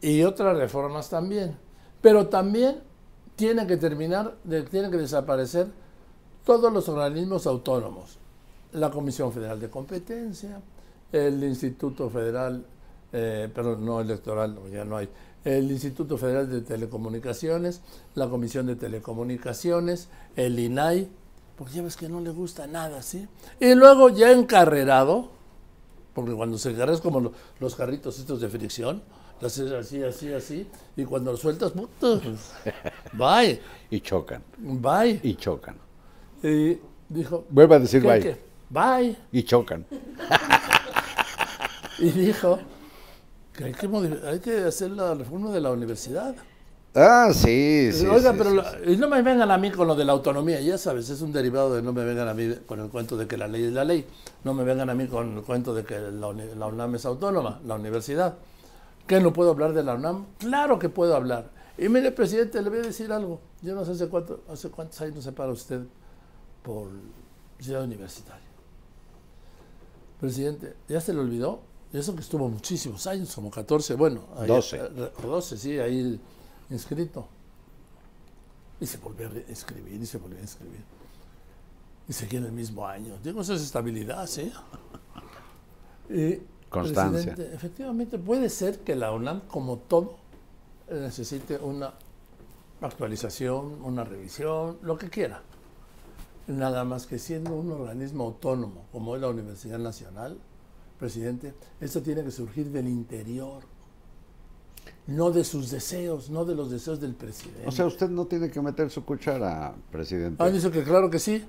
[0.00, 1.56] y otras reformas también.
[2.02, 2.80] Pero también
[3.36, 5.68] tiene que terminar, de- tienen que desaparecer
[6.44, 8.18] todos los organismos autónomos.
[8.72, 10.60] La Comisión Federal de Competencia,
[11.10, 12.66] el Instituto Federal,
[13.12, 15.08] eh, perdón, no electoral, ya no hay,
[15.44, 17.80] el Instituto Federal de Telecomunicaciones,
[18.14, 21.08] la Comisión de Telecomunicaciones, el INAI,
[21.56, 23.28] porque ya ves que no le gusta nada, ¿sí?
[23.60, 25.30] Y luego ya encarrerado,
[26.14, 29.02] porque cuando se es como lo- los carritos estos de fricción,
[29.42, 32.20] haces así, así, así, y cuando lo sueltas, puta,
[33.12, 35.20] bye, Y chocan, bye.
[35.22, 35.76] y chocan.
[36.42, 38.20] Y dijo, Vuelve a decir ¿qué, bye.
[38.20, 38.36] qué?
[38.70, 39.16] Bye.
[39.32, 39.84] Y chocan.
[41.98, 42.58] Y dijo
[43.52, 43.88] que hay que,
[44.26, 46.34] hay que hacer la reforma de la universidad.
[46.96, 48.06] Ah, sí, sí.
[48.06, 48.92] Oiga, sí, pero sí, sí.
[48.92, 51.32] y no me vengan a mí con lo de la autonomía, ya sabes, es un
[51.32, 53.72] derivado de no me vengan a mí con el cuento de que la ley es
[53.72, 54.06] la ley,
[54.44, 57.60] no me vengan a mí con el cuento de que la, la UNAM es autónoma,
[57.66, 58.34] la universidad.
[59.08, 60.24] ¿Que no puedo hablar de la UNAM?
[60.38, 61.50] Claro que puedo hablar.
[61.76, 63.40] Y mire, presidente, le voy a decir algo.
[63.60, 65.80] Yo no sé hace, cuánto, hace cuántos años se para usted
[66.62, 66.88] por
[67.58, 68.40] ciudad universitaria.
[70.20, 71.60] Presidente, ¿ya se le olvidó?
[71.92, 74.76] Eso que estuvo muchísimos años, como 14, bueno, ahí- 12.
[74.76, 76.18] eh, o 12, sí, ahí
[76.70, 77.28] inscrito.
[78.80, 80.84] Y se volvió a inscribir, y se volvió a inscribir.
[82.08, 83.18] Y seguía en el mismo año.
[83.22, 84.52] Digo, eso es estabilidad, ¿sí?
[86.10, 87.32] Y, Constancia.
[87.32, 90.16] presidente, efectivamente, puede ser que la UNAM, como todo,
[90.88, 91.94] eh, necesite una
[92.82, 95.40] actualización, una revisión, lo que quiera.
[96.46, 100.36] Nada más que siendo un organismo autónomo, como es la Universidad Nacional,
[100.98, 103.62] presidente, esto tiene que surgir del interior,
[105.06, 107.62] no de sus deseos, no de los deseos del presidente.
[107.66, 110.42] O sea, usted no tiene que meter su cuchara, presidente.
[110.42, 111.44] ah, dice que claro que sí.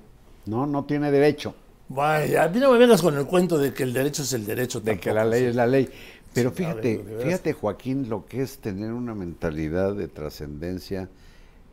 [0.46, 1.54] No, no tiene derecho
[1.88, 4.44] Vaya, a mí no me vengas con el cuento de que el derecho es el
[4.44, 4.80] derecho.
[4.80, 5.46] de que la ley sí.
[5.46, 5.88] es la ley.
[6.34, 10.08] Pero Sí, a ver, fíjate, de fíjate, Joaquín, lo que es tener una mentalidad de
[10.08, 11.08] trascendencia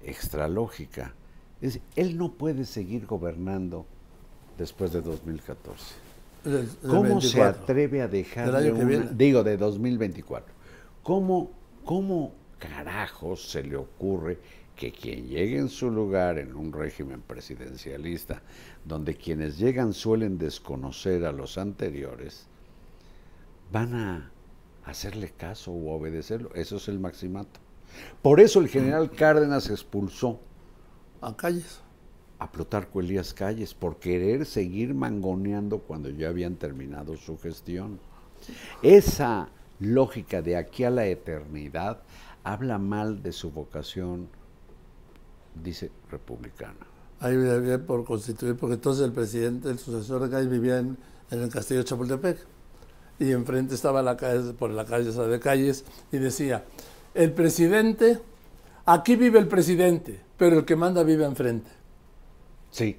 [0.06, 1.14] extralógica.
[1.62, 3.86] Es, él no puede seguir gobernando
[4.58, 5.84] después de 2014.
[6.44, 7.64] Del- del ¿Cómo se 24.
[7.64, 8.08] atreve a
[8.56, 10.54] año que una- digo, de 2024?
[11.02, 11.52] ¿Cómo,
[11.86, 14.40] ¿Cómo carajos se le ocurre
[14.76, 18.42] que quien llegue en su lugar en un régimen presidencialista,
[18.86, 22.48] donde quienes llegan suelen desconocer a los anteriores,
[23.72, 24.32] van a
[24.86, 26.54] hacerle caso o obedecerlo?
[26.56, 27.60] Eso es el maximato.
[28.22, 30.40] Por eso el general Cárdenas expulsó
[31.22, 31.82] A calles.
[32.40, 38.00] a Plutarco Elías Calles por querer seguir mangoneando cuando ya habían terminado su gestión.
[38.82, 42.02] Esa lógica de aquí a la eternidad
[42.44, 44.28] habla mal de su vocación,
[45.62, 46.88] dice republicana.
[47.20, 50.98] Ahí vivía por constituir, porque entonces el presidente, el sucesor de Calles, vivía en,
[51.32, 52.38] en el castillo de Chapultepec.
[53.20, 56.66] Y enfrente estaba la calle, por la calle esa de Calles, y decía,
[57.14, 58.20] el presidente,
[58.86, 61.70] aquí vive el presidente, pero el que manda vive enfrente.
[62.72, 62.98] Sí.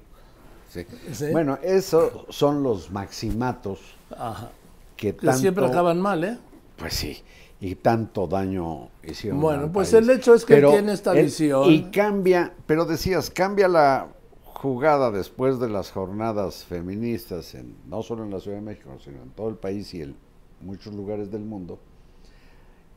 [0.69, 0.85] sí.
[1.11, 1.31] Sí.
[1.31, 3.79] Bueno, esos son los maximatos
[4.17, 4.49] Ajá.
[4.95, 6.37] Que tanto, siempre acaban mal, ¿eh?
[6.77, 7.23] Pues sí,
[7.59, 9.39] y tanto daño hicieron.
[9.39, 10.03] Bueno, pues país.
[10.03, 11.71] el hecho es que tiene esta visión.
[11.71, 14.09] Y cambia, pero decías, cambia la
[14.43, 19.21] jugada después de las jornadas feministas, en, no solo en la Ciudad de México, sino
[19.21, 20.15] en todo el país y en
[20.61, 21.79] muchos lugares del mundo,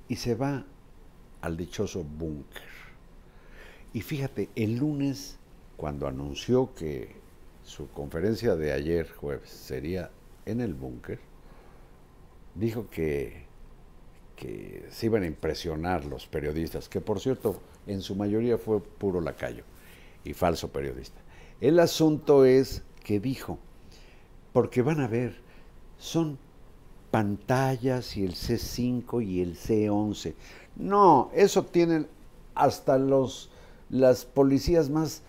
[0.08, 0.64] y se va
[1.40, 2.62] al dichoso búnker.
[3.92, 5.38] Y fíjate, el lunes,
[5.76, 7.16] cuando anunció que
[7.64, 10.10] su conferencia de ayer jueves sería
[10.46, 11.20] en el búnker,
[12.54, 13.47] dijo que
[14.38, 19.20] que se iban a impresionar los periodistas, que por cierto, en su mayoría fue puro
[19.20, 19.64] lacayo
[20.24, 21.18] y falso periodista.
[21.60, 23.58] El asunto es que dijo,
[24.52, 25.36] porque van a ver,
[25.98, 26.38] son
[27.10, 30.34] pantallas y el C5 y el C11.
[30.76, 32.06] No, eso tienen
[32.54, 33.50] hasta los
[33.90, 35.22] las policías más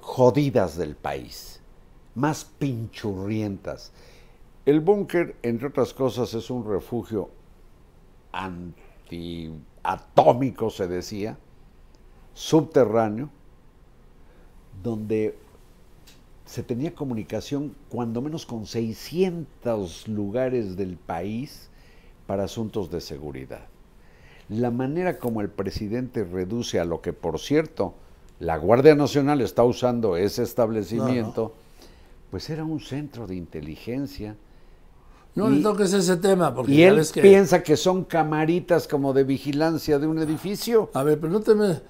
[0.00, 1.60] jodidas del país,
[2.14, 3.92] más pinchurrientas.
[4.64, 7.30] El búnker, entre otras cosas, es un refugio
[8.32, 11.38] antiatómico, se decía,
[12.34, 13.30] subterráneo,
[14.82, 15.36] donde
[16.44, 21.68] se tenía comunicación cuando menos con 600 lugares del país
[22.26, 23.66] para asuntos de seguridad.
[24.48, 27.92] La manera como el presidente reduce a lo que, por cierto,
[28.40, 31.52] la Guardia Nacional está usando ese establecimiento,
[32.30, 34.36] pues era un centro de inteligencia.
[35.38, 37.22] No le toques ese tema, porque y él que...
[37.22, 40.90] piensa que son camaritas como de vigilancia de un edificio.
[40.94, 41.80] A ver, pero no te me...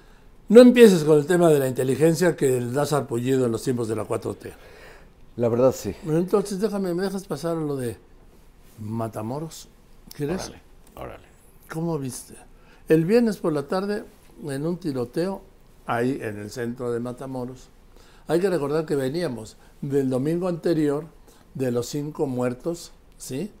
[0.49, 3.87] No empieces con el tema de la inteligencia que le das arpullido en los tiempos
[3.87, 4.51] de la 4T.
[5.35, 5.95] La verdad sí.
[6.05, 7.97] Entonces déjame, ¿me dejas pasar lo de
[8.79, 9.67] Matamoros?
[10.15, 10.47] ¿Quieres?
[10.47, 10.61] Órale,
[10.95, 11.25] órale.
[11.71, 12.35] ¿Cómo viste?
[12.87, 14.03] El viernes por la tarde,
[14.43, 15.41] en un tiroteo,
[15.85, 17.69] ahí en el centro de Matamoros,
[18.27, 21.05] hay que recordar que veníamos del domingo anterior
[21.53, 23.51] de los cinco muertos, ¿sí?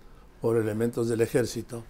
[0.41, 1.83] Por elementos del ejército.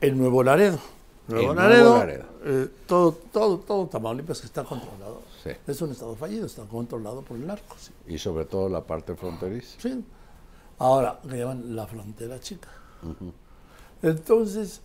[0.00, 0.80] En Nuevo Laredo.
[1.28, 2.24] Nuevo En Laredo, Nuevo Laredo.
[2.44, 5.22] eh, todo, todo, todo Tamaulipas está controlado.
[5.44, 5.50] Sí.
[5.66, 7.76] Es un estado fallido, está controlado por el narco.
[7.78, 7.92] ¿sí?
[8.08, 9.78] Y sobre todo la parte fronteriza.
[9.80, 10.04] Sí.
[10.78, 12.68] Ahora, le llaman la frontera chica.
[14.02, 14.80] Entonces,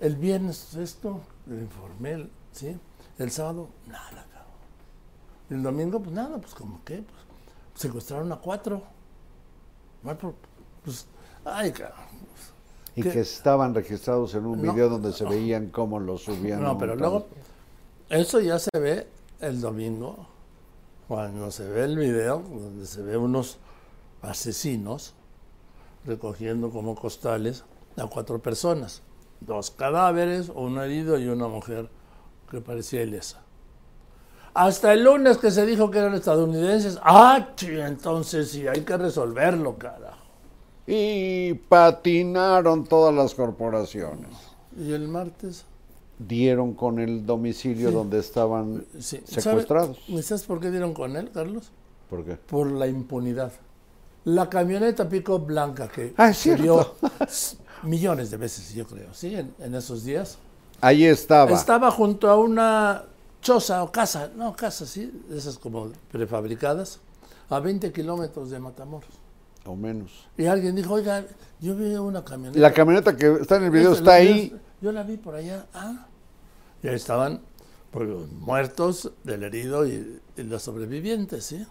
[0.00, 2.78] el viernes esto, le informé, ¿sí?
[3.18, 4.52] El sábado, nada, cabrón.
[5.48, 7.22] El domingo, pues nada, pues como que, pues,
[7.74, 8.82] secuestraron a cuatro.
[10.84, 11.06] Pues,
[11.44, 11.72] ay.
[12.94, 14.72] Y que estaban registrados en un No.
[14.72, 16.62] video donde se veían cómo los subían.
[16.62, 17.26] No, pero luego,
[18.08, 19.06] eso ya se ve
[19.40, 20.26] el domingo,
[21.08, 23.58] cuando se ve el video, donde se ve unos
[24.22, 25.14] asesinos
[26.06, 27.64] recogiendo como costales
[27.96, 29.02] a cuatro personas,
[29.40, 31.90] dos cadáveres, un herido y una mujer
[32.50, 33.42] que parecía ilesa.
[34.56, 39.76] Hasta el lunes que se dijo que eran estadounidenses, ah, entonces sí, hay que resolverlo,
[39.76, 40.16] carajo.
[40.86, 44.30] Y patinaron todas las corporaciones.
[44.78, 45.64] Y el martes,
[46.18, 49.20] Dieron con el domicilio donde estaban sí.
[49.26, 49.98] secuestrados.
[50.08, 51.70] ¿Sabe- ¿Sabes por qué dieron con él, Carlos?
[52.08, 52.36] ¿Por qué?
[52.36, 53.52] por la impunidad.
[54.24, 59.34] La camioneta pico blanca que Ah, s- millones de veces, yo creo, ¿sí?
[59.34, 60.38] En, en esos días.
[60.80, 61.52] Ahí estaba.
[61.52, 63.02] Estaba junto a una
[63.46, 66.98] choza o casa, no, casa, sí, esas como prefabricadas,
[67.48, 69.08] a 20 kilómetros de Matamoros.
[69.64, 70.26] O menos.
[70.36, 71.24] Y alguien dijo, oiga,
[71.60, 72.58] yo vi una camioneta.
[72.58, 74.44] La camioneta que está en el video está ahí.
[74.46, 75.66] videos, Yo la vi por allá.
[75.74, 76.06] Ah.
[76.82, 77.40] Y ahí estaban
[77.92, 81.64] pues, los muertos del herido y, y los sobrevivientes, ¿sí?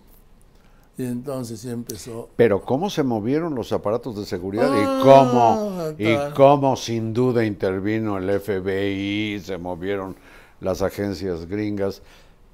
[0.98, 5.94] Y entonces sí empezó Pero cómo se movieron los aparatos de seguridad Ah, y cómo
[5.98, 10.16] y cómo sin duda intervino el FBI, se movieron
[10.66, 12.02] las agencias gringas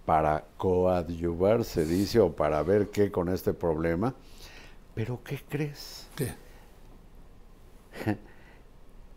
[0.06, 4.14] para coadyuvar, se dice, o para ver qué con este problema.
[4.94, 6.08] Pero ¿qué crees?
[6.16, 6.34] ¿Qué?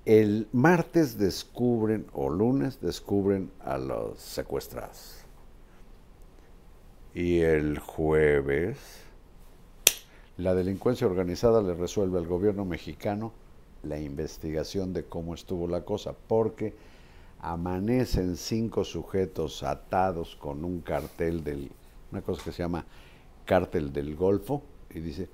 [0.05, 5.25] El martes descubren, o lunes descubren a los secuestrados.
[7.15, 8.77] Y el jueves,
[10.37, 13.33] la delincuencia organizada le resuelve al gobierno mexicano
[13.83, 16.75] la investigación de cómo estuvo la cosa, porque
[17.45, 21.71] amanecen cinco sujetos atados con un cartel del,
[22.11, 22.87] una cosa que se llama
[23.45, 25.29] cártel del Golfo, y dice,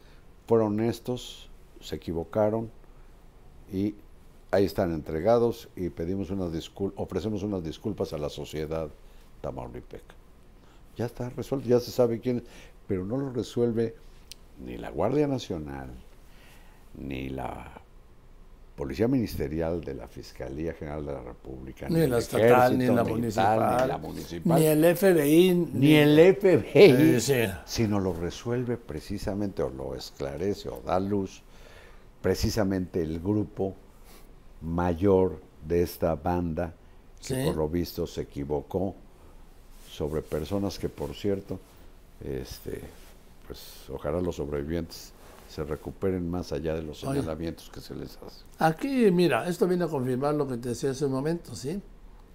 [0.49, 1.49] fueron estos,
[1.81, 2.69] se equivocaron,
[3.73, 3.95] y
[4.51, 6.51] ahí están entregados y pedimos unas
[6.97, 8.89] ofrecemos unas disculpas a la sociedad
[9.41, 10.15] tamaulipeca.
[10.97, 12.43] Ya está resuelto, ya se sabe quién, es,
[12.89, 13.95] pero no lo resuelve
[14.67, 15.91] ni la Guardia Nacional,
[16.99, 17.81] ni la
[18.81, 23.05] Policía Ministerial de la Fiscalía General de la República, Ni el la estatal, ni la
[23.05, 23.11] Militar,
[23.59, 27.35] municipal, ni la municipal, Ni el FBI, ni el FBI, Eh, sí.
[27.67, 31.43] sino lo resuelve precisamente o lo esclarece o da luz
[32.23, 33.75] precisamente el grupo
[34.63, 36.73] mayor de esta banda
[37.21, 37.43] que Sí.
[37.45, 38.95] por lo visto se equivocó
[39.91, 41.61] sobre personas que por cierto
[42.25, 42.81] este
[43.47, 43.61] pues
[43.93, 45.13] ojalá los sobrevivientes
[45.51, 47.15] se recuperen más allá de los Oye.
[47.15, 48.45] señalamientos que se les hace.
[48.59, 51.83] Aquí, mira, esto viene a confirmar lo que te decía hace un momento, ¿sí?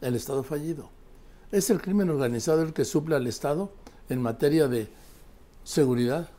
[0.01, 0.89] El Estado fallido.
[1.51, 3.71] Es el crimen organizado el que suple al Estado
[4.09, 4.89] en materia de
[5.63, 6.29] seguridad,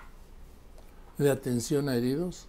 [1.16, 2.48] de atención a heridos,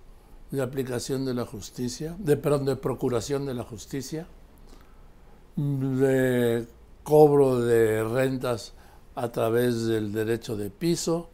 [0.51, 4.27] de aplicación de la justicia, de, perdón, de procuración de la justicia,
[5.55, 6.67] de
[7.03, 8.73] cobro de rentas
[9.15, 11.29] a través del derecho de piso,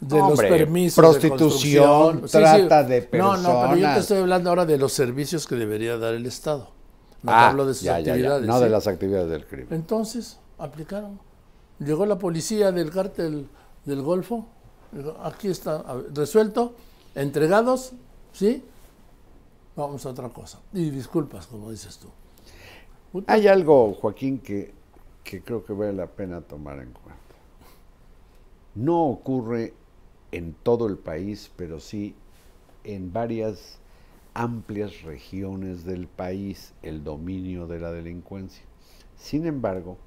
[0.00, 0.96] de los permisos.
[1.04, 2.68] prostitución, de construcción.
[2.68, 3.98] trata de No, no, pero yo te personas.
[3.98, 6.70] estoy hablando ahora de los servicios que debería dar el Estado.
[7.22, 8.46] No Ah, hablo de sus ya, ya, ya, actividades.
[8.46, 8.64] No ¿sí?
[8.64, 9.68] de las actividades del crimen.
[9.72, 11.20] Entonces, aplicaron.
[11.78, 13.46] Llegó la policía del cártel
[13.84, 14.46] del Golfo.
[15.22, 15.84] aquí está,
[16.14, 16.74] resuelto,
[17.14, 17.92] entregados,
[18.32, 18.64] ¿sí?
[19.76, 20.60] Vamos a otra cosa.
[20.72, 22.08] Y disculpas, como dices tú.
[23.26, 24.72] Hay algo, Joaquín, que,
[25.24, 27.20] que creo que vale la pena tomar en cuenta.
[28.74, 29.74] No ocurre
[30.32, 32.14] en todo el país, pero sí
[32.84, 33.78] en varias
[34.34, 38.64] amplias regiones del país el dominio de la delincuencia.
[39.16, 39.98] Sin embargo,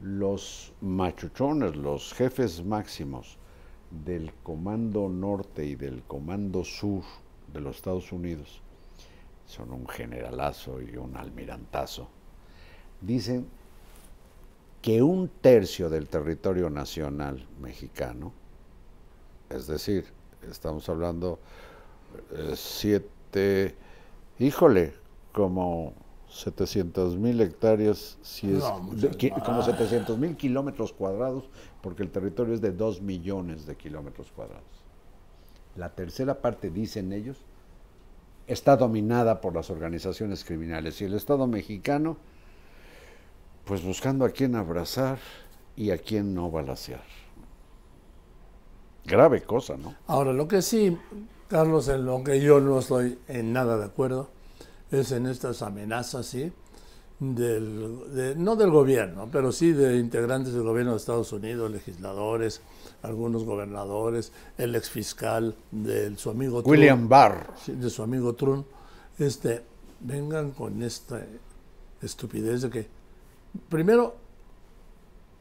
[0.00, 3.38] los machuchones, los jefes máximos
[4.04, 7.02] del Comando Norte y del Comando Sur
[7.52, 8.62] de los Estados Unidos,
[9.46, 12.08] son un generalazo y un almirantazo,
[13.00, 13.46] dicen
[14.80, 18.32] que un tercio del territorio nacional mexicano,
[19.50, 20.04] es decir,
[20.48, 21.38] estamos hablando
[22.32, 23.74] eh, siete,
[24.38, 24.94] híjole,
[25.32, 25.92] como
[26.28, 29.42] 700 mil hectáreas, si es, No, muchas de- qui- más.
[29.42, 31.48] como 700 mil kilómetros cuadrados,
[31.82, 34.64] porque el territorio es de 2 millones de kilómetros cuadrados.
[35.76, 37.38] La tercera parte, dicen ellos,
[38.46, 42.16] está dominada por las organizaciones criminales y el Estado mexicano,
[43.64, 45.18] pues buscando a quién abrazar
[45.76, 47.02] y a quién no balacear.
[49.04, 49.94] Grave cosa, ¿no?
[50.06, 50.96] Ahora, lo que sí,
[51.48, 54.28] Carlos, en lo que yo no estoy en nada de acuerdo,
[54.90, 56.52] es en estas amenazas, ¿sí?
[57.18, 62.62] Del, de- no del gobierno, pero sí de integrantes del gobierno de Estados Unidos, legisladores,
[63.02, 67.52] algunos gobernadores, el exfiscal de su amigo Trump, William Barr.
[67.62, 68.66] sí, de su amigo Trump,
[69.18, 69.62] este,
[70.00, 71.20] vengan con esta
[72.00, 72.86] estupidez de que,
[73.68, 74.14] primero,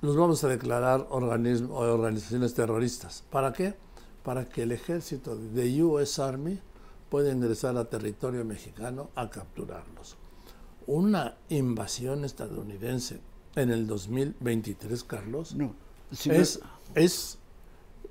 [0.02, 3.24] los vamos a declarar organismo, organizaciones terroristas.
[3.30, 3.76] ¿Para qué?
[4.24, 6.60] Para que el ejército de US Army
[7.10, 10.16] pueda ingresar a territorio mexicano a capturarlos.
[10.88, 13.20] Una invasión estadounidense
[13.56, 15.76] en el 2023, Carlos, No,
[16.12, 16.60] si, es,
[16.96, 17.38] me, es,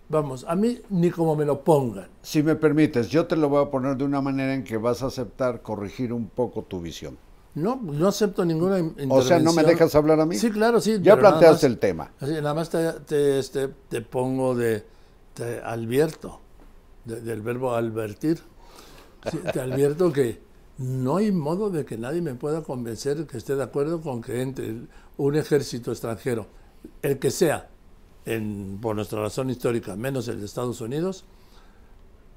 [0.09, 2.09] vamos, a mí ni como me lo pongan.
[2.22, 5.03] si me permites, yo te lo voy a poner de una manera en que vas
[5.03, 7.16] a aceptar corregir un poco tu visión.
[7.62, 9.66] No, no acepto ninguna in- O sea, ¿no me intervención.
[9.66, 10.36] dejas hablar a mí?
[10.36, 10.98] Sí, claro, sí.
[11.02, 12.12] Ya planteaste el tema.
[12.20, 14.84] Así, nada más te, te, este, te pongo de,
[15.34, 16.40] te advierto,
[17.04, 18.40] de- del verbo advertir.
[19.30, 20.40] Sí, te advierto que
[20.78, 24.40] no hay modo de que nadie me pueda convencer que esté de acuerdo con que
[24.42, 24.76] entre
[25.16, 26.46] un ejército extranjero,
[27.02, 27.68] el que sea,
[28.24, 31.24] en, por nuestra razón histórica, menos el de Estados Unidos,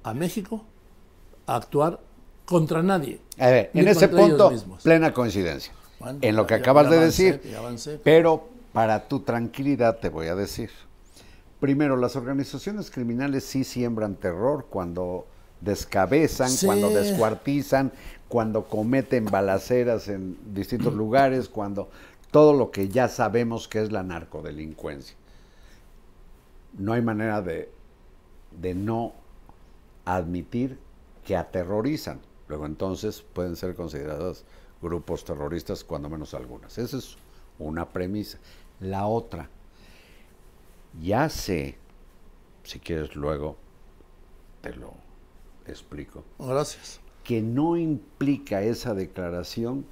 [0.03, 0.63] a México
[1.45, 1.99] a actuar
[2.52, 3.22] contra nadie.
[3.39, 4.52] A ver, en ese punto,
[4.84, 5.72] plena coincidencia.
[6.02, 8.02] Bueno, en lo que acabas de avancé, decir.
[8.04, 10.70] Pero para tu tranquilidad te voy a decir.
[11.62, 15.28] Primero, las organizaciones criminales sí siembran terror cuando
[15.62, 16.66] descabezan, Sí.
[16.66, 17.93] cuando descuartizan,
[18.28, 21.89] cuando cometen balaceras en distintos lugares, cuando
[22.32, 25.16] todo lo que ya sabemos que es la narcodelincuencia.
[26.78, 27.70] No hay manera de,
[28.60, 29.14] de no
[30.04, 30.78] admitir
[31.24, 32.20] que aterrorizan.
[32.52, 34.43] Luego entonces pueden ser considerados
[34.82, 36.78] grupos terroristas, cuando menos algunas.
[36.78, 37.16] Esa es
[37.58, 38.39] una premisa.
[38.82, 39.49] La otra,
[41.02, 41.78] ya sé,
[42.64, 43.56] si quieres luego
[44.60, 44.91] te lo
[45.66, 46.99] explico, Gracias.
[47.24, 49.86] que no implica esa declaración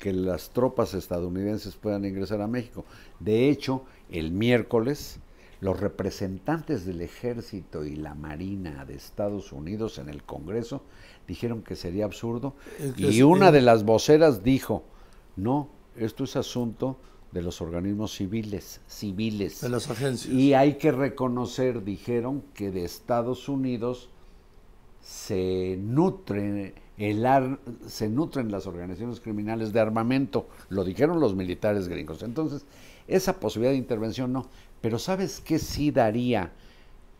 [0.00, 2.84] que las tropas estadounidenses puedan ingresar a México.
[3.20, 5.20] De hecho, el miércoles,
[5.60, 10.82] los representantes del ejército y la marina de Estados Unidos en el Congreso
[11.30, 14.82] dijeron que sería absurdo Es que y es- una de las voceras dijo,
[15.36, 16.96] no, esto es asunto
[17.32, 19.60] de los organismos civiles, civiles.
[19.60, 20.32] De las agencias.
[20.34, 24.10] Y hay que reconocer, dijeron, que de Estados Unidos
[25.00, 31.88] se nutren el ar- se nutren las organizaciones criminales de armamento, lo dijeron los militares
[31.88, 32.22] gringos.
[32.22, 32.66] Entonces,
[33.08, 34.48] esa posibilidad de intervención no,
[34.82, 36.52] pero ¿sabes qué sí daría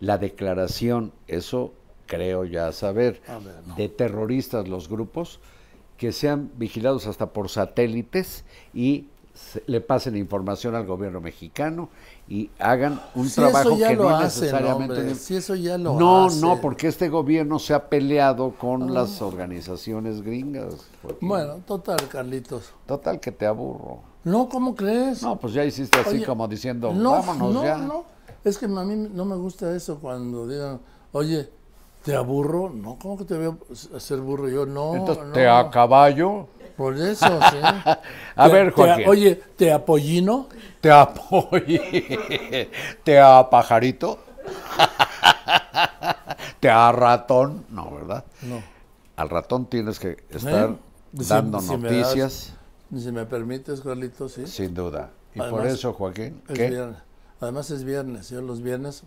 [0.01, 1.13] la declaración?
[1.29, 1.73] Eso
[2.11, 3.77] creo ya saber, A ver, no.
[3.77, 5.39] de terroristas los grupos
[5.97, 8.45] que sean vigilados hasta por satélites
[8.75, 11.89] y se- le pasen información al gobierno mexicano
[12.29, 15.95] y hagan un Si trabajo que no hacen, necesariamente hombre, de- si eso ya lo
[15.99, 16.41] no, hacen.
[16.41, 20.75] no, porque este gobierno se ha peleado con las organizaciones gringas.
[21.21, 22.73] Bueno, total, Carlitos.
[22.87, 24.01] total que te aburro.
[24.25, 25.23] No, ¿cómo crees?
[25.23, 27.79] No, pues ya hiciste así Oye, como diciendo, no, vámonos no, ya.
[27.79, 28.05] no.
[28.45, 30.81] Es que a mí no me gusta eso cuando digan,
[31.13, 31.49] oye,
[32.05, 32.71] ¿te aburro?
[32.71, 33.57] No, ¿cómo que te voy
[33.93, 34.67] a hacer burro yo?
[34.67, 35.33] No, Entonces, no.
[35.33, 36.47] ¿te a caballo?
[36.77, 37.57] Por eso, sí.
[38.37, 39.09] A Te- ver, te- Joaquín.
[39.09, 40.47] oye, ¿te apoyino?
[40.81, 42.71] ¿Te apoye?
[43.05, 44.19] ¿Te a pajarito?
[46.61, 48.25] Te a ratón, no, ¿verdad?
[48.43, 48.63] No.
[49.17, 50.77] Al ratón tienes que estar ¿Eh?
[51.19, 52.53] Si- dando si me das- noticias,
[52.97, 54.47] Si me permites, Carlitos, sí.
[54.47, 55.11] sin duda.
[55.35, 56.71] Y por eso, Joaquín, Es ¿qué?
[56.71, 56.97] viernes.
[57.41, 58.31] Además es viernes.
[58.31, 59.03] Yo los viernes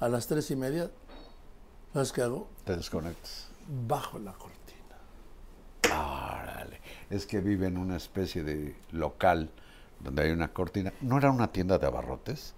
[0.00, 0.90] a las tres y media,
[1.94, 2.48] ¿sabes qué hago?
[2.64, 3.48] Te desconectas.
[3.86, 4.96] Bajo la cortina.
[5.86, 6.80] Órale.
[7.08, 9.48] Es que vive en una especie de local
[10.00, 10.92] donde hay una cortina.
[11.00, 12.52] ¿No era una tienda de abarrotes?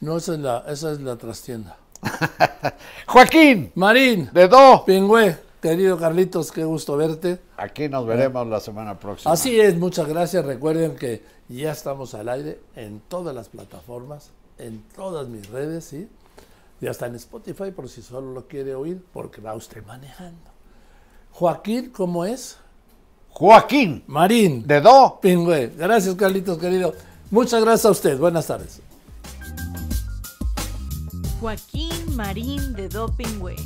[0.00, 1.78] No, esa es la, esa es la trastienda.
[3.06, 4.84] Joaquín, Marín, de Do.
[4.84, 7.38] Pingüe, querido Carlitos, qué gusto verte.
[7.56, 9.32] Aquí nos veremos la semana próxima.
[9.32, 10.44] Así es, muchas gracias.
[10.44, 16.08] Recuerden que ya estamos al aire en todas las plataformas, en todas mis redes, ¿sí?
[16.84, 20.50] Ya está en Spotify por si solo lo quiere oír, porque va usted manejando.
[21.30, 22.58] Joaquín, ¿cómo es?
[23.30, 25.18] Joaquín, Marín, de Do.
[25.18, 25.68] Pingüe.
[25.78, 26.94] Gracias, Carlitos, querido.
[27.30, 28.18] Muchas gracias a usted.
[28.18, 28.82] Buenas tardes.
[31.40, 33.56] Joaquín Marín de Dopingüe.